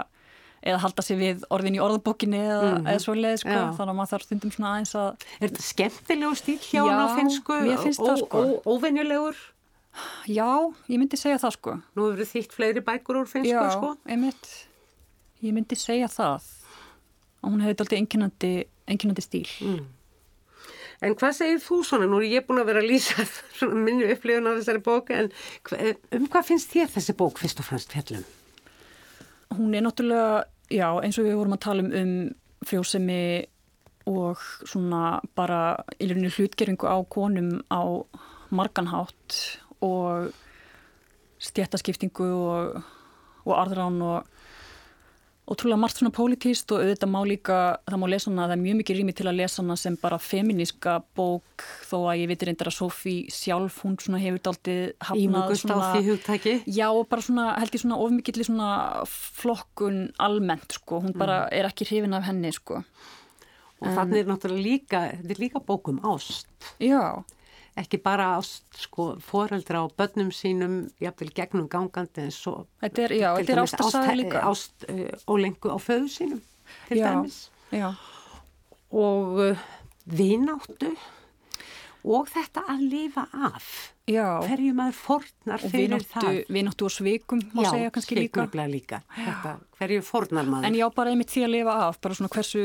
[0.61, 2.89] eða halda sér við orðin í orðbókinni eða, mm -hmm.
[2.91, 6.35] eða svo leið sko, þannig að maður þarf stundum svona aðeins að Er þetta skemmtilegu
[6.35, 7.53] stíl hjá hann á finsku?
[7.53, 9.37] Já, mér finnst það sko Óvenjulegur?
[10.29, 10.49] Já,
[10.87, 14.11] ég myndi segja það sko Nú hefur þitt fleiri bækur úr finsku Já, sko Já,
[14.11, 14.49] einmitt
[15.41, 16.43] Ég myndi segja það
[17.39, 18.51] og hún hefði alltaf enginandi,
[18.89, 19.85] enginandi stíl mm.
[20.99, 22.09] En hvað segir þú svona?
[22.11, 23.23] Nú er ég búin að vera að lýsa
[23.85, 25.31] minni upplifun á þessari bók en
[26.17, 28.25] um hvað finnst þér þessi bók fyrst og fremst fjallum?
[29.55, 32.13] Hún er náttúrulega, já, eins og við vorum að tala um um
[32.67, 33.45] frjósemi
[34.09, 37.81] og svona bara rauninu hlutgeringu á konum á
[38.51, 40.33] marganhátt og
[41.39, 42.81] stjættaskiptingu og,
[43.45, 44.27] og arðrán og
[45.49, 47.57] ótrúlega margt svona pólitíst og auðvitað má líka,
[47.89, 50.19] það má lesa hana, það er mjög mikið rými til að lesa hana sem bara
[50.21, 55.23] feminíska bók þó að ég veitir reyndar að Sofí sjálf, hún svona hefur daldið hafnað
[55.23, 58.69] Ímugust á því hugtæki Já og bara svona held ég svona ofmikið svona
[59.09, 61.57] flokkun almennt sko, hún bara mm.
[61.57, 62.83] er ekki hrifin af henni sko.
[63.79, 66.49] Og þannig er náttúrulega líka, þetta er líka bókum ást.
[66.83, 67.23] Já
[67.77, 73.15] ekki bara ást sko foreldra á börnum sínum jafnvel gegnum gangandi en svo þetta er,
[73.19, 74.87] já, þetta er ást að sagða líka ást
[75.29, 76.41] ólengu á föðu sínum
[76.87, 77.07] til já.
[77.09, 77.93] dæmis Já.
[78.91, 79.63] og uh,
[80.05, 80.91] vináttu
[82.09, 83.65] og þetta að lifa af
[84.09, 84.39] Já.
[84.41, 89.01] hverju maður fornar fyrir vináttu, það vináttu og svikum má já, segja kannski líka, líka.
[89.13, 92.63] Þetta, hverju fornar maður en já bara einmitt því að lifa af bara svona hversu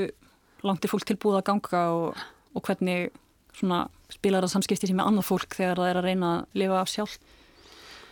[0.64, 2.24] langt er fólk tilbúið að ganga og,
[2.54, 3.12] og hvernig
[3.54, 6.80] svona spilar það samskipti sem er annað fólk þegar það er að reyna að lifa
[6.80, 7.18] af sjálf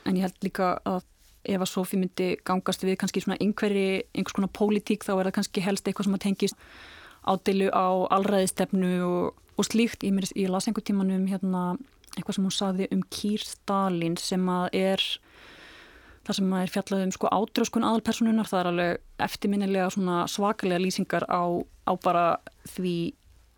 [0.07, 1.03] en ég held líka að
[1.43, 5.37] ef að Sofí myndi gangast við kannski svona einhverji, einhvers konar pólitík þá er það
[5.39, 6.67] kannski helst eitthvað sem að tengist
[7.27, 10.07] ádeilu á allræðistefnu og, og slíkt.
[10.07, 11.65] Ég, ég las einhver tíman um hérna,
[12.17, 15.07] eitthvað sem hún saði um Kýr Stalin sem að er
[16.23, 21.27] það sem að er fjallað um sko ádröskun aðalpersonunar, það er alveg eftirminnilega svakalega lýsingar
[21.27, 21.43] á,
[21.91, 22.27] á bara
[22.77, 22.97] því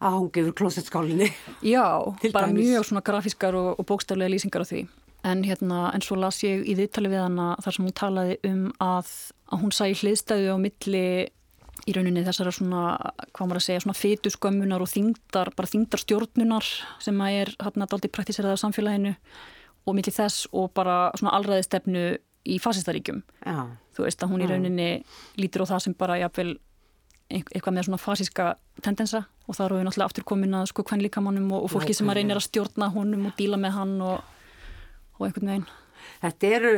[0.04, 1.30] að hún gefur klósettskálinni.
[1.74, 1.86] Já,
[2.36, 4.84] bara mjög svona grafískar og, og bókstaflega lýsingar á því.
[5.24, 8.66] En, hérna, en svo las ég í viðtali við hana þar sem hún talaði um
[8.84, 9.08] að,
[9.48, 11.06] að hún sæði hliðstæðu á milli
[11.84, 12.82] í rauninni þessara svona,
[13.32, 16.68] hvað maður að segja, svona fytuskömmunar og þingdar, bara þingdarstjórnunar
[17.02, 19.14] sem að er hérna daldi praktíseraða samfélaginu
[19.84, 22.04] og milli þess og bara svona allraðistefnu
[22.44, 23.24] í fasistaríkjum.
[23.44, 23.64] Já.
[23.96, 24.88] Þú veist að hún í rauninni
[25.40, 26.54] lítur á það sem bara jafnvel
[27.32, 28.48] eitthvað með svona fasíska
[28.84, 31.96] tendensa og það eru við náttúrulega aftur komin að sko hvern líkamannum og, og fólki
[31.96, 34.22] sem að reynir að stjórna honum og díla með hann og
[35.18, 35.66] og einhvern veginn.
[36.22, 36.74] Þetta eru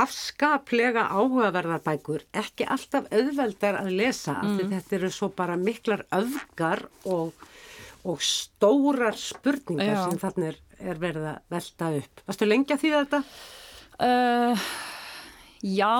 [0.00, 4.42] afskaplega áhugaverðar bækur, ekki alltaf auðveldar að lesa mm.
[4.42, 7.42] af því þetta eru svo bara miklar öfgar og,
[8.06, 10.04] og stórar spurningar Já.
[10.04, 10.60] sem þannig er,
[10.92, 12.22] er verið að velta upp.
[12.28, 13.22] Varstu lengi að því þetta?
[14.00, 14.70] Uh,
[15.66, 15.98] já.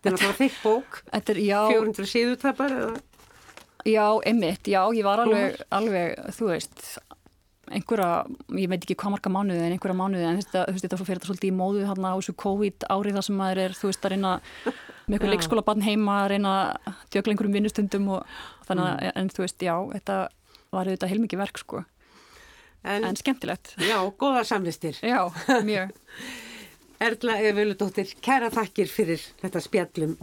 [0.00, 2.98] Þetta er náttúrulega þitt bók, er, 400 síðutapar eða?
[3.88, 6.82] Já, emitt, já, ég var alveg, alveg, þú veist,
[7.70, 8.08] einhverja,
[8.58, 11.30] ég veit ekki hvað marga mánuði en einhverja mánuði en þú veist þetta fyrir þetta
[11.30, 14.14] svolítið í móðu þarna á þessu COVID árið þar sem maður er þú veist að
[14.14, 14.32] reyna
[14.66, 16.56] með eitthvað leikskóla barn heima að reyna
[17.14, 18.34] djögla einhverjum vinnustundum og
[18.66, 19.14] þannig að mm.
[19.22, 20.18] en þú veist já, þetta
[20.70, 21.84] var auðvitað heilmikið verk sko
[22.82, 23.74] en, en skemmtilegt.
[23.84, 24.98] Já, góða samlistir.
[25.02, 25.30] Já,
[25.64, 25.92] mjög.
[27.00, 30.18] Erla Eveludóttir, kæra takkir fyrir þetta spjallum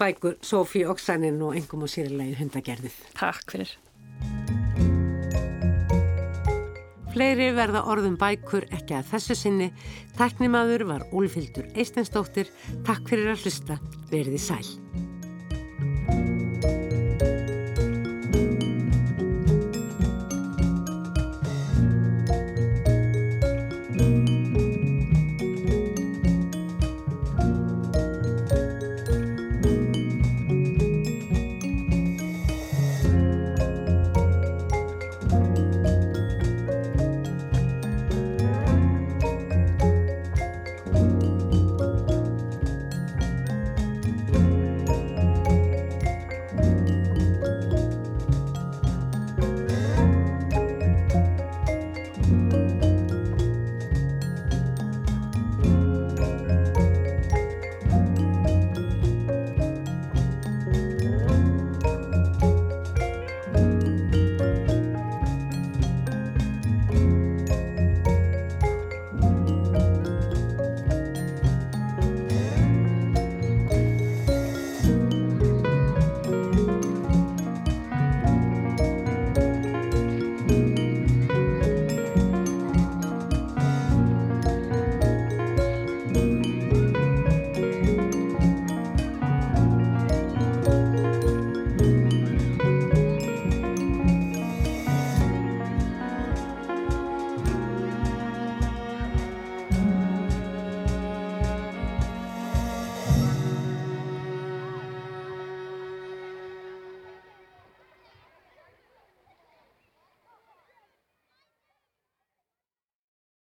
[0.00, 3.00] bækur Sofí Oksanin og engum og sýrlegi hundagerðið.
[3.18, 3.74] Takk fyrir.
[7.14, 9.70] Fleiri verða orðum bækur ekki að þessu sinni.
[10.18, 12.50] Tæknimaður var Úlfildur Eistensdóttir.
[12.86, 13.78] Takk fyrir að hlusta.
[14.10, 14.66] Verði sæl.